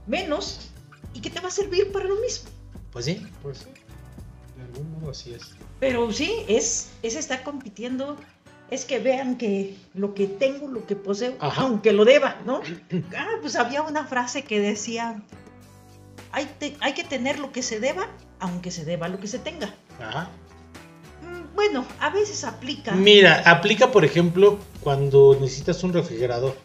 [0.08, 0.70] menos
[1.14, 2.50] y que te va a servir para lo mismo.
[2.92, 3.26] Pues sí.
[3.42, 3.66] Pues sí.
[4.58, 5.52] De algún modo así es.
[5.80, 8.18] Pero sí, es, es estar compitiendo,
[8.70, 11.62] es que vean que lo que tengo, lo que poseo, Ajá.
[11.64, 12.62] aunque lo deba, ¿no?
[13.18, 15.22] Ah, pues había una frase que decía,
[16.32, 18.08] hay, te- hay que tener lo que se deba,
[18.40, 19.74] aunque se deba lo que se tenga.
[20.00, 20.30] Ajá.
[21.24, 22.92] Mm, Bueno, a veces aplica.
[22.94, 26.56] Mira, aplica por ejemplo cuando necesitas un refrigerador.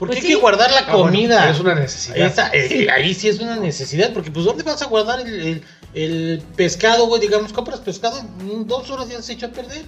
[0.00, 0.34] Porque Pues hay sí.
[0.34, 1.50] que guardar la Ah, bueno, comida.
[1.50, 2.26] es una necesidad.
[2.26, 5.64] Esa- eh, ahí sí es una necesidad, porque pues ¿dónde vas a guardar el, el-
[5.92, 7.20] el pescado, güey?
[7.20, 9.84] Digamos, compras pescado, en dos horas ya se echó a perder.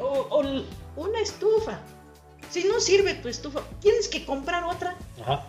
[0.00, 0.42] O,
[0.96, 1.78] una estufa.
[2.50, 5.46] Si no sirve tu estufa, tienes que comprar otra, Ajá.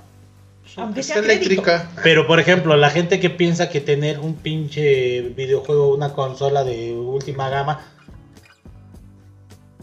[0.75, 1.89] aunque Está sea eléctrica.
[2.03, 6.93] Pero por ejemplo, la gente que piensa que tener un pinche videojuego, una consola de
[6.93, 7.83] última gama,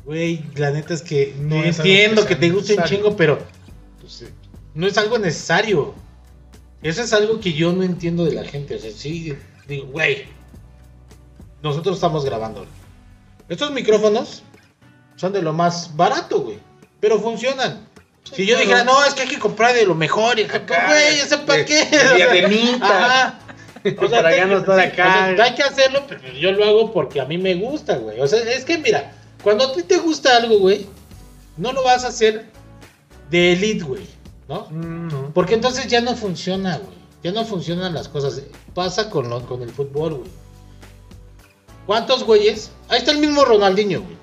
[0.05, 3.39] güey, la neta es que No entiendo que que te guste un chingo, pero
[4.05, 4.27] Pues sí.
[4.75, 5.95] no es algo necesario.
[6.83, 8.75] Eso es algo que yo no entiendo de la gente.
[8.75, 9.35] O sea, sí,
[9.67, 10.27] digo, güey,
[11.63, 12.67] nosotros estamos grabando.
[13.49, 14.43] Estos micrófonos
[15.17, 16.59] son de lo más barato, güey,
[17.01, 17.89] pero funcionan.
[18.25, 18.61] Si yo claro.
[18.61, 21.65] dijera, no, es que hay que comprar de lo mejor, y Acá, güey, ¿ese para
[21.65, 21.87] qué?
[21.87, 23.41] de diademita.
[23.99, 25.29] O sea, Para ya no estar acá.
[25.31, 28.19] o sea, hay que hacerlo, pero yo lo hago porque a mí me gusta, güey.
[28.19, 30.87] O sea, es que mira, cuando a ti te gusta algo, güey,
[31.59, 32.47] no lo vas a hacer
[33.31, 34.07] de elite, güey,
[34.49, 34.67] ¿no?
[34.71, 35.31] Mm, no.
[35.35, 36.95] Porque entonces ya no funciona, güey.
[37.23, 38.43] Ya no funcionan las cosas.
[38.75, 40.31] Pasa con, lo- con el fútbol, güey.
[41.87, 42.71] ¿Cuántos güeyes?
[42.89, 44.17] Ahí está el mismo Ronaldinho, güey.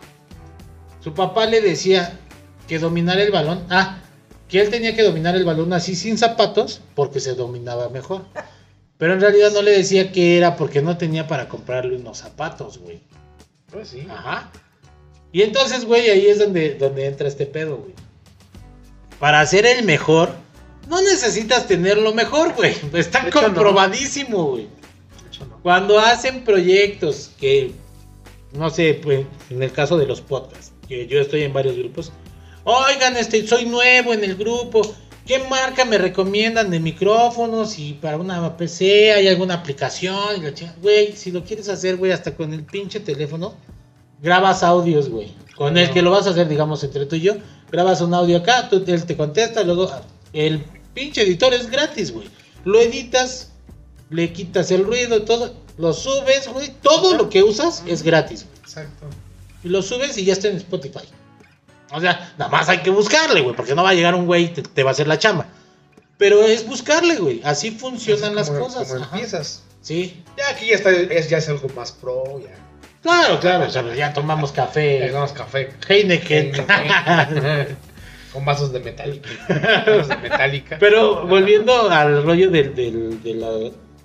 [1.04, 2.20] Su papá le decía
[2.68, 3.66] que dominar el balón.
[3.70, 4.00] Ah,
[4.48, 8.26] que él tenía que dominar el balón así sin zapatos porque se dominaba mejor.
[8.98, 12.78] Pero en realidad no le decía que era porque no tenía para comprarle unos zapatos,
[12.80, 13.02] güey.
[13.72, 14.06] Pues sí.
[14.10, 14.52] Ajá.
[15.32, 17.94] Y entonces, güey, ahí es donde, donde entra este pedo, güey.
[19.22, 20.32] Para ser el mejor,
[20.90, 22.76] no necesitas tener lo mejor, güey.
[22.94, 24.68] Está hecho, comprobadísimo, güey.
[25.40, 25.60] No.
[25.62, 27.72] Cuando hacen proyectos que,
[28.54, 32.12] no sé, pues, en el caso de los podcasts, que yo estoy en varios grupos.
[32.64, 34.82] Oigan, este, soy nuevo en el grupo.
[35.28, 37.78] ¿Qué marca me recomiendan de micrófonos?
[37.78, 40.44] Y para una PC hay alguna aplicación.
[40.82, 43.54] Güey, si lo quieres hacer, güey, hasta con el pinche teléfono,
[44.20, 45.32] grabas audios, güey.
[45.56, 47.36] Con el que lo vas a hacer, digamos, entre tú y yo.
[47.72, 50.02] Grabas un audio acá, tú, él te contesta, luego ah,
[50.34, 50.64] el
[50.94, 52.28] pinche editor es gratis, güey.
[52.66, 53.50] Lo editas,
[54.10, 56.72] le quitas el ruido, todo, lo subes, güey.
[56.82, 58.46] Todo lo que usas es gratis.
[58.46, 58.60] güey.
[58.60, 59.06] Exacto.
[59.64, 61.08] Y lo subes y ya está en Spotify.
[61.94, 64.46] O sea, nada más hay que buscarle, güey, porque no va a llegar un güey
[64.46, 65.48] y te, te va a hacer la chamba.
[66.18, 67.42] Pero es buscarle, güey.
[67.44, 68.88] Así funcionan Así las como- cosas.
[68.90, 69.64] Como empiezas.
[69.82, 70.24] Sí.
[70.38, 72.56] Ya aquí ya está, es, ya es algo más pro, ya.
[73.02, 73.66] Claro, claro.
[73.66, 75.08] O sea, ya tomamos Ya café.
[75.08, 76.52] tomamos café Heineken.
[78.34, 79.30] con vasos de metálica.
[79.86, 80.78] vasos de metálica.
[80.80, 83.50] Pero volviendo al rollo del, del- de, la-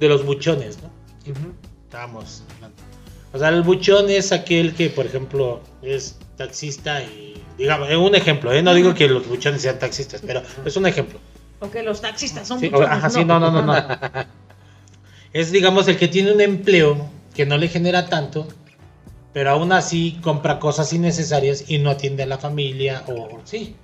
[0.01, 0.89] de los buchones, ¿no?
[1.31, 1.53] Ujú.
[1.85, 2.77] Estábamos hablando.
[3.33, 8.15] O sea, el buchón es aquel que, por ejemplo, es taxista y, digamos, es un
[8.15, 8.63] ejemplo, ¿eh?
[8.63, 11.19] No digo que los buchones sean taxistas, pero es un ejemplo.
[11.61, 13.75] O que los taxistas son Sí, muchos, ajá, sí, no, no, no, no.
[15.33, 18.49] Es, digamos, el que tiene un empleo que no le genera tanto,
[19.37, 23.75] pero aún así compra cosas innecesarias y no atiende a la familia o sí.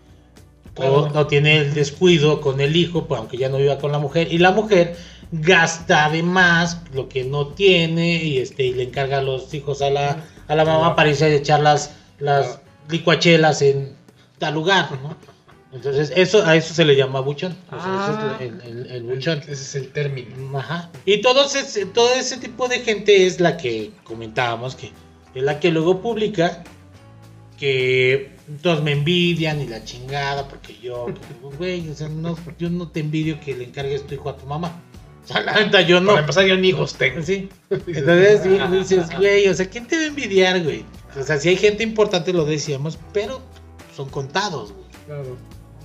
[0.77, 3.99] O no tiene el descuido con el hijo, pues aunque ya no viva con la
[3.99, 4.33] mujer.
[4.33, 4.97] Y la mujer
[5.31, 9.83] gasta de más lo que no tiene y este y le encarga a los hijos
[9.83, 13.95] a la, a la mamá para irse a echar las, las licuachelas en
[14.39, 15.15] tal lugar, ¿no?
[15.75, 17.55] Entonces, eso, a eso se le llama buchón.
[17.71, 18.37] O sea, ese Ah.
[18.41, 19.41] es el, el- el buchón.
[19.41, 20.59] Ese es el término.
[20.59, 20.91] Ajá.
[21.05, 24.91] Y todo ese, todo ese tipo de gente es la que comentábamos, que
[25.35, 26.65] es la que luego publica
[27.59, 31.07] que todos me envidian y la chingada, porque yo,
[31.41, 34.37] pues, güey, o sea, no, yo no te envidio que le encargues tu hijo a
[34.37, 34.83] tu mamá.
[35.25, 36.09] O sea, la neta, yo no.
[36.09, 37.23] Para empezar, yo ni hijos tengo.
[37.23, 37.49] Sí.
[37.71, 40.85] Entonces sí, dices, güey, o sea, ¿quién te va a envidiar, güey?
[41.19, 43.41] O sea, si hay gente importante, lo decíamos, pero
[43.95, 44.87] son contados, güey.
[45.07, 45.37] Claro.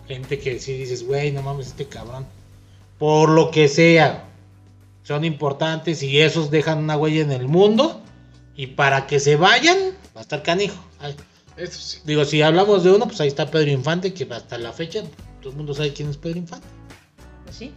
[0.08, 2.26] Gente que sí dices, güey, no mames, este cabrón.
[2.98, 4.26] Por lo que sea,
[5.04, 8.02] son importantes y esos dejan una huella en el mundo.
[8.58, 9.78] Y para que se vayan,
[10.16, 10.84] va a estar canijo.
[11.00, 11.16] Ay,
[11.56, 12.00] Eso sí.
[12.04, 15.04] digo, si hablamos de uno, pues ahí está Pedro Infante, que hasta la fecha
[15.42, 16.68] todo el mundo sabe quién es Pedro Infante.
[17.46, 17.72] Pues sí.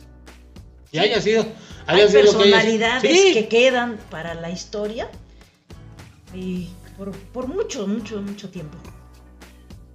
[0.90, 1.44] Y haya sido.
[1.86, 2.78] Hay haya sido lo que haya sido.
[2.80, 3.32] personalidades Sí.
[3.34, 5.08] que quedan para la historia
[6.34, 8.76] y por, por mucho, mucho, mucho tiempo.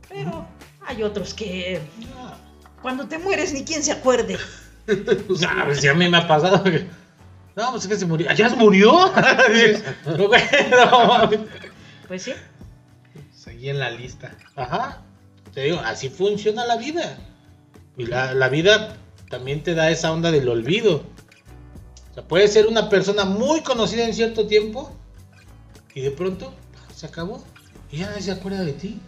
[0.07, 0.47] Pero
[0.85, 1.81] hay otros que
[2.81, 4.37] cuando te mueres ni quien se acuerde.
[4.87, 4.95] No,
[5.65, 6.63] pues sí, a mí me ha pasado.
[7.55, 8.31] No, pues es que se murió.
[8.33, 8.91] ¿Ya se murió?
[10.05, 11.29] No, no.
[12.07, 12.33] Pues sí.
[13.33, 14.35] Seguí en la lista.
[14.55, 15.01] Ajá.
[15.53, 17.17] Te digo, así funciona la vida.
[17.97, 18.97] Y la, la vida
[19.29, 21.03] también te da esa onda del olvido.
[22.11, 24.91] O sea, puedes ser una persona muy conocida en cierto tiempo
[25.93, 26.53] y de pronto
[26.93, 27.43] se acabó
[27.91, 28.99] y ya nadie se acuerda de ti.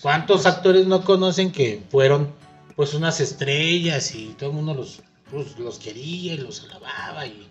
[0.00, 2.32] ¿Cuántos actores no conocen que fueron
[2.76, 5.02] pues unas estrellas y todo el mundo los,
[5.34, 7.48] pues, los quería y los alababa y,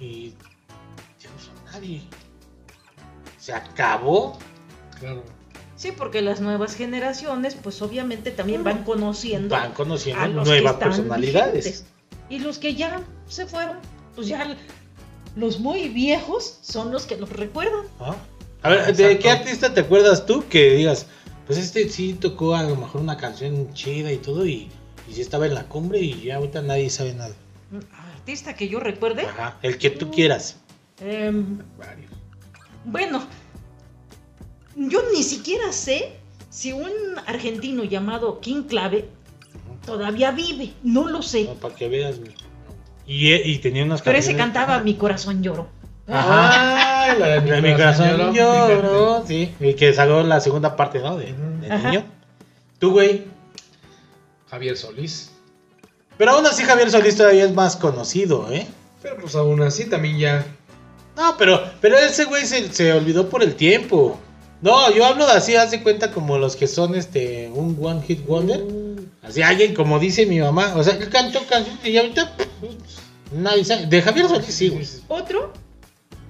[0.00, 0.34] y
[1.20, 2.02] ya no son nadie?
[3.38, 4.38] Se acabó.
[4.98, 5.22] Claro.
[5.76, 10.72] Sí, porque las nuevas generaciones, pues obviamente también van conociendo Van conociendo a los nuevas
[10.72, 11.64] que están personalidades.
[11.64, 11.84] vigentes.
[12.30, 13.76] Y los que ya se fueron,
[14.14, 14.56] pues ya
[15.36, 17.84] los muy viejos son los que los recuerdan.
[18.00, 18.16] ¿Ah?
[18.62, 21.06] A ver, ¿de qué artista te acuerdas tú que digas,
[21.46, 24.70] pues este sí tocó a lo mejor una canción chida y todo y,
[25.08, 27.34] y sí estaba en la cumbre y ya ahorita nadie sabe nada?
[28.16, 29.22] Artista que yo recuerde.
[29.22, 30.58] Ajá, el que tú quieras.
[30.98, 32.10] Varios.
[32.84, 33.22] bueno,
[34.76, 36.12] yo ni siquiera sé
[36.50, 36.90] si un
[37.26, 39.08] argentino llamado King Clave
[39.84, 40.72] todavía vive.
[40.82, 41.44] No lo sé.
[41.44, 42.18] No, para que veas.
[42.18, 42.32] güey.
[43.06, 45.68] Y, y tenía unas Pero ese cantaba Mi corazón lloro.
[46.08, 47.14] Ajá.
[47.18, 49.54] La de mi corazón lloro, sí.
[49.60, 51.16] Y que salió la segunda parte, ¿no?
[51.16, 51.26] De,
[51.60, 52.04] de niño.
[52.78, 53.24] Tú, güey.
[54.50, 55.30] Javier Solís.
[56.18, 58.66] Pero aún así Javier Solís todavía es más conocido, ¿eh?
[59.02, 60.46] Pero pues aún así también ya.
[61.16, 64.18] No, pero, pero ese güey se, se olvidó por el tiempo.
[64.62, 68.02] No, yo hablo de así, haz de cuenta como los que son este un one
[68.02, 68.64] hit wonder.
[69.22, 72.32] Así alguien como dice mi mamá, o sea, que cantó canciones y ahorita
[73.32, 73.86] nadie sabe.
[73.86, 74.86] De Javier Solís sí, güey.
[75.08, 75.52] Otro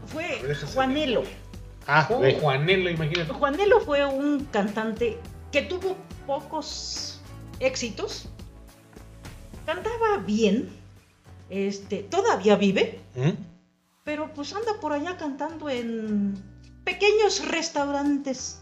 [0.06, 0.40] fue
[0.74, 1.22] Juanelo.
[1.86, 2.20] Ah, Oh.
[2.40, 3.32] Juanelo, imagínate.
[3.32, 5.18] Juanelo fue un cantante
[5.52, 5.96] que tuvo
[6.26, 7.15] pocos
[7.60, 8.28] éxitos.
[9.64, 10.68] Cantaba bien.
[11.48, 13.30] Este, todavía vive, ¿Mm?
[14.02, 16.34] pero pues anda por allá cantando en
[16.84, 18.58] pequeños restaurantes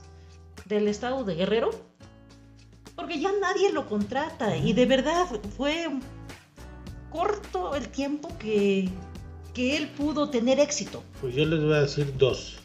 [0.66, 1.70] del estado de Guerrero.
[2.94, 5.26] Porque ya nadie lo contrata y de verdad
[5.56, 5.88] fue
[7.10, 8.88] corto el tiempo que,
[9.52, 11.02] que él pudo tener éxito.
[11.20, 12.58] Pues yo les voy a decir dos.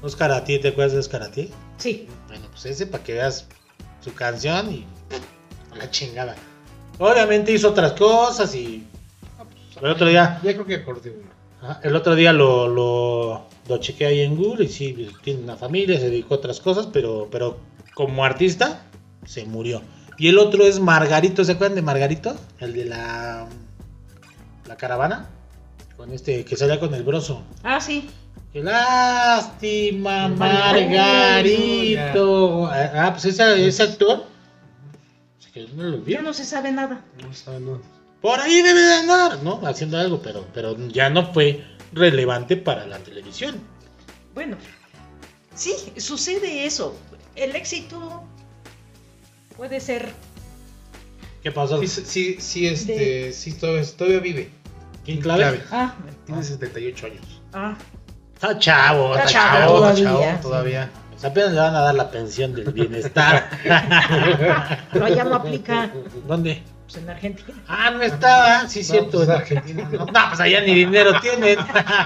[0.00, 1.50] ¿te acuerdas de Oscar a ti?
[1.76, 3.46] Sí, Bueno, pues ese para que veas
[4.00, 4.86] su canción y
[5.72, 6.34] a la chingada.
[6.98, 8.86] Obviamente hizo otras cosas y
[9.80, 11.14] el otro día, Ya creo que acordé
[11.82, 15.56] el otro día lo, lo, lo chequé ahí en Google y sí, pues, tiene una
[15.56, 17.58] familia, se dedicó a otras cosas, pero, pero
[17.94, 18.82] como artista
[19.26, 19.82] se murió.
[20.16, 22.34] Y el otro es Margarito, ¿se acuerdan de Margarito?
[22.58, 23.46] El de la,
[24.66, 25.28] la caravana,
[25.96, 27.42] con este que salía con el broso.
[27.62, 28.08] ah, sí.
[28.52, 30.90] Qué lástima, Margarito.
[30.90, 32.66] Margarito.
[32.66, 34.26] Ah, pues ese, ese actor.
[35.38, 36.18] Se en el olvido.
[36.18, 37.04] Ya no se sabe nada.
[37.22, 37.80] No sabe, no.
[38.20, 39.64] Por ahí debe de andar, ¿no?
[39.66, 43.60] Haciendo algo, pero, pero ya no fue relevante para la televisión.
[44.34, 44.56] Bueno,
[45.54, 46.96] sí, sucede eso.
[47.36, 48.22] El éxito
[49.56, 50.12] puede ser
[51.42, 51.80] ¿Qué pasó?
[51.80, 54.50] Sí, sí, sí, este, De- sí, todavía, todavía vive.
[55.04, 55.62] ¿Quién clave?
[55.70, 55.94] Ah,
[56.26, 57.40] Tiene 78 años.
[57.54, 57.76] ah,
[58.42, 59.58] Está chavo, está, Está chavo.
[59.58, 59.90] chavo.
[59.90, 60.42] Está todavía, chavo, sí.
[60.42, 60.90] todavía.
[61.10, 63.50] Pues apenas le van a dar la pensión del bienestar.
[64.92, 65.90] pero allá no aplica
[66.26, 66.62] ¿Dónde?
[66.86, 67.58] pues, en Argentina.
[67.68, 69.10] Ah, no estaba, sí, No, cierto.
[69.18, 71.58] pues, en Argentina, No, pues allá ni dinero tienen.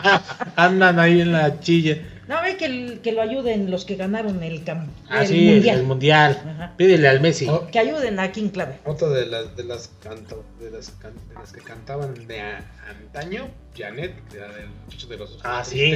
[0.57, 1.99] Andan ahí en la chilla.
[2.29, 5.45] No, ve que, el- que lo ayuden los que ganaron el, cam- Ah, el sí,
[5.51, 5.79] mundial.
[5.79, 6.43] el mundial.
[6.47, 6.75] Ajá.
[6.77, 7.47] Pídele al Messi.
[7.49, 7.66] Oh.
[7.70, 8.79] Que ayuden a King Clave.
[8.85, 12.64] Otra de las de las canto, de las, can- de las que cantaban de a-
[12.89, 15.95] antaño, Janet, que era del muchacho de los Ah, sí.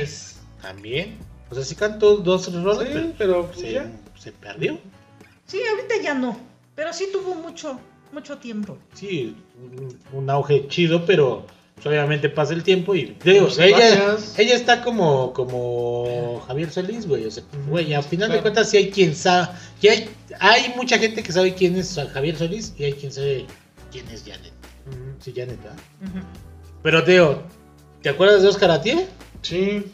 [0.60, 1.16] También.
[1.50, 3.90] O sea, sí cantó dos rolas, Sí, pero pues se, ya.
[4.18, 4.78] se perdió.
[5.46, 6.38] Sí, ahorita ya no.
[6.74, 7.80] Pero sí tuvo mucho,
[8.12, 8.76] mucho tiempo.
[8.92, 11.46] Sí, un, un auge chido, pero
[11.82, 17.06] pues, obviamente pasa el tiempo y digo, Pues, ella, ella está como, como Javier Solís,
[17.06, 17.24] güey.
[17.26, 19.48] O sea, güey, al final de cuentas sí hay quien sabe,
[19.80, 20.10] y hay,
[20.40, 23.46] hay mucha gente que sabe quién es Javier Solís y hay quien sabe
[23.92, 24.52] quién es Janet.
[25.20, 25.78] Sí, Janet, ¿verdad?
[26.02, 26.24] Ujú.
[26.82, 27.42] Pero Teo,
[28.02, 29.06] ¿te acuerdas de Oscar Atié?
[29.42, 29.84] Sí.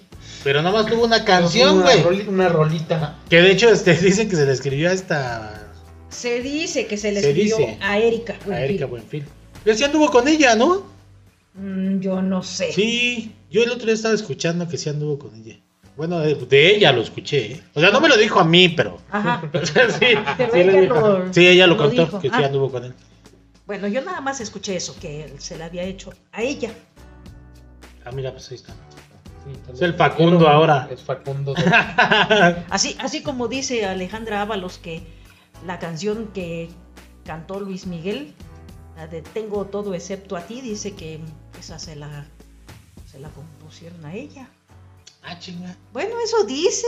[0.42, 2.02] Pero nada más tuvo una canción, una, güey.
[2.02, 3.18] roli- una rolita.
[3.28, 5.72] Que de hecho este, dicen que se le escribió a esta
[6.10, 7.78] Se dice que se le Se escribió dice.
[7.80, 8.34] a Erika.
[8.34, 8.64] a Buenfil.
[8.64, 9.24] Erika Buenfil.
[9.64, 10.93] Pero sí anduvo con ella, ¿no?
[11.54, 12.72] Mm, yo no sé.
[12.72, 15.56] Sí, yo el otro día estaba escuchando que sí anduvo con ella.
[15.96, 17.62] Bueno, de, de ella lo escuché, ¿eh?
[17.74, 18.98] O sea, no me lo dijo a mí, pero.
[19.10, 19.40] Ajá.
[19.52, 22.18] Sí, Pero sí, ella lo- Sí, ella lo lo contó, dijo.
[22.20, 22.46] que sí Ah.
[22.46, 22.94] anduvo con él.
[23.66, 26.70] Bueno, yo nada más escuché eso, que él se le había hecho a ella.
[28.04, 28.72] Ah, mira, pues ahí está.
[29.46, 30.88] Sí, Es el Facundo ahora.
[30.90, 31.54] Es Facundo.
[32.70, 35.02] Así, así como dice Alejandra Ábalos que
[35.66, 36.68] la canción que
[37.24, 38.34] cantó Luis Miguel,
[38.96, 41.20] la de Tengo todo excepto a ti, dice que
[41.58, 42.26] esa se la,
[43.10, 44.48] se la compusieron a ella.
[45.22, 45.76] ah, chinga.
[45.92, 46.86] Bueno, eso dice.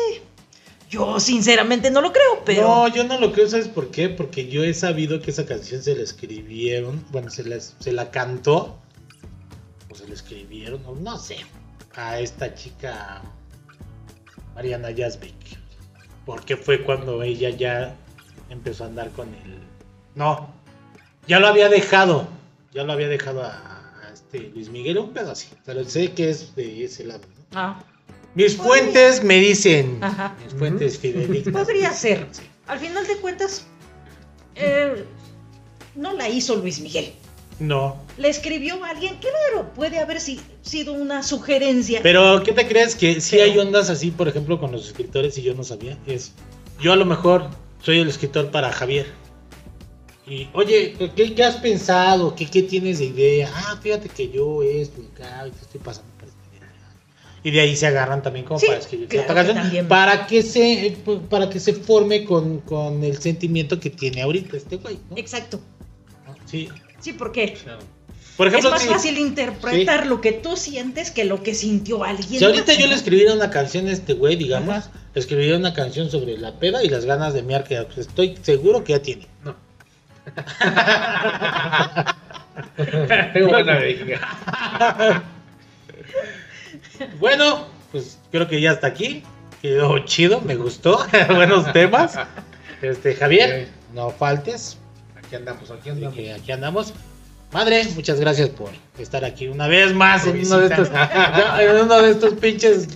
[0.88, 2.62] Yo sinceramente no lo creo, pero...
[2.62, 4.08] No, yo no lo creo, ¿sabes por qué?
[4.08, 8.12] Porque yo he sabido que esa canción se la escribieron, bueno, se la, se la
[8.12, 8.78] cantó,
[9.90, 11.38] o se la escribieron, o no sé,
[11.96, 13.20] a esta chica
[14.54, 15.34] Mariana Jasbeck.
[16.24, 17.96] Porque fue cuando ella ya
[18.48, 19.58] empezó a andar con él.
[20.14, 20.54] No,
[21.26, 22.28] ya lo había dejado,
[22.72, 23.48] ya lo había dejado a,
[24.04, 27.20] a este Luis Miguel, un pedo así, pero sé que es de ese lado.
[27.52, 27.58] ¿no?
[27.58, 27.82] Ah,
[28.34, 30.34] Mis fuentes me dicen, Ajá.
[30.44, 31.64] mis fuentes fidedignas.
[31.64, 32.26] Podría ser.
[32.32, 32.42] sí.
[32.66, 33.66] al final de cuentas,
[34.54, 35.04] eh,
[35.94, 37.12] no la hizo Luis Miguel.
[37.58, 37.96] No.
[38.18, 42.00] Le escribió a alguien, claro, puede haber si- sido una sugerencia.
[42.02, 42.94] Pero, ¿qué te crees?
[42.94, 45.96] Que si hay ondas así, por ejemplo, con los escritores y yo no sabía.
[46.06, 46.32] Es,
[46.82, 47.48] yo a lo mejor
[47.80, 49.06] soy el escritor para Javier.
[50.26, 52.34] Y, oye, ¿qué, qué has pensado?
[52.34, 53.48] ¿Qué, ¿Qué tienes de idea?
[53.54, 56.68] Ah, fíjate que yo esto y acá, y te estoy pasando por esta idea.
[57.44, 60.26] Y de ahí se agarran también como Sí, para escribir claro otra que canción, para
[60.26, 60.96] que se
[61.30, 65.16] para que se forme con, con el sentimiento que tiene ahorita este güey, ¿no?
[65.16, 65.60] Exacto.
[66.46, 66.68] Sí.
[66.98, 67.56] Sí, porque
[68.36, 72.40] Por ejemplo, es más fácil interpretar lo que tú sientes que lo que sintió alguien.
[72.40, 72.90] Si ahorita más, yo ¿no?
[72.90, 74.92] le escribiera una canción a este güey, digamos, Ajá.
[75.14, 78.94] escribiría una canción sobre la peda y las ganas de miar que estoy seguro que
[78.94, 79.28] ya tiene.
[79.44, 79.65] No.
[83.32, 84.20] Tengo buena venga.
[87.18, 89.22] Bueno, pues creo que ya está aquí.
[89.62, 91.06] Quedó chido, me gustó.
[91.34, 92.18] Buenos temas.
[92.82, 94.78] Este, Javier, no faltes.
[95.16, 96.18] Aquí andamos, aquí andamos.
[96.18, 96.94] aquí andamos.
[97.52, 101.60] Madre, muchas gracias por estar aquí una vez más en uno de estos, visitar.
[101.60, 102.88] en uno de estos pinches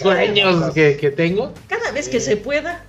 [0.00, 1.52] sueños que, que tengo.
[1.68, 2.84] Cada vez que se pueda,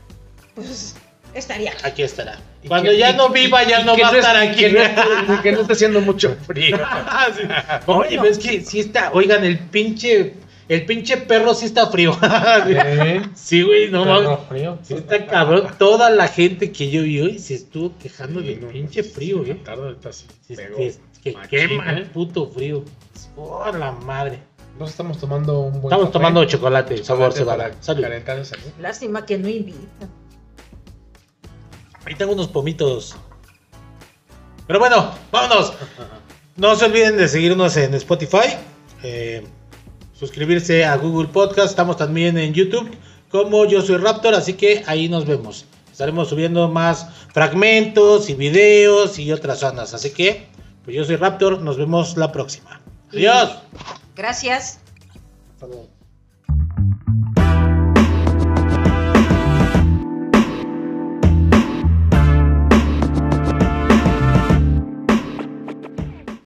[0.56, 0.96] pues
[1.34, 1.74] estaría.
[1.84, 2.04] aquí.
[2.04, 2.40] Estará.
[2.68, 4.60] Cuando que- ya y- no viva, ya y no va a es- estar aquí.
[4.62, 6.78] Que no, esté- que no esté haciendo mucho frío.
[7.36, 7.44] Sí.
[7.88, 10.34] Oye, pero es que sí está, oigan, el pinche,
[10.68, 12.18] el pinche perro sí está frío.
[12.68, 13.22] ¿Eh?
[13.34, 14.40] sí, güey, no mames.
[14.50, 14.80] frío.
[14.84, 15.68] Sí está cabrón.
[15.78, 19.14] Toda la gente que yo vi hoy se estuvo quejando Sí, del no, pinche pues,
[19.14, 22.06] frío, ahorita sí que, que machín, quema el ¿eh?
[22.14, 22.84] puto frío.
[23.38, 24.40] Oh, la madre.
[24.80, 26.14] Nos estamos tomando un buen Estamos café.
[26.14, 28.44] tomando chocolate, sabor Chocolate cebada.
[28.48, 28.72] salud.
[28.80, 30.08] Lástima que no invita.
[32.06, 33.16] Ahí tengo unos pomitos.
[34.68, 35.74] Pero bueno, vámonos.
[36.58, 38.58] No se olviden de seguirnos en Spotify,
[39.04, 39.46] eh,
[40.14, 42.90] suscribirse a Google Podcast, estamos también en YouTube
[43.30, 45.66] como Yo Soy Raptor, así que ahí nos vemos.
[45.92, 50.48] Estaremos subiendo más fragmentos y videos y otras zonas, así que
[50.84, 52.82] pues yo soy Raptor, nos vemos la próxima.
[53.12, 53.60] Adiós.
[54.16, 54.80] Gracias.
[55.54, 55.91] Hasta luego.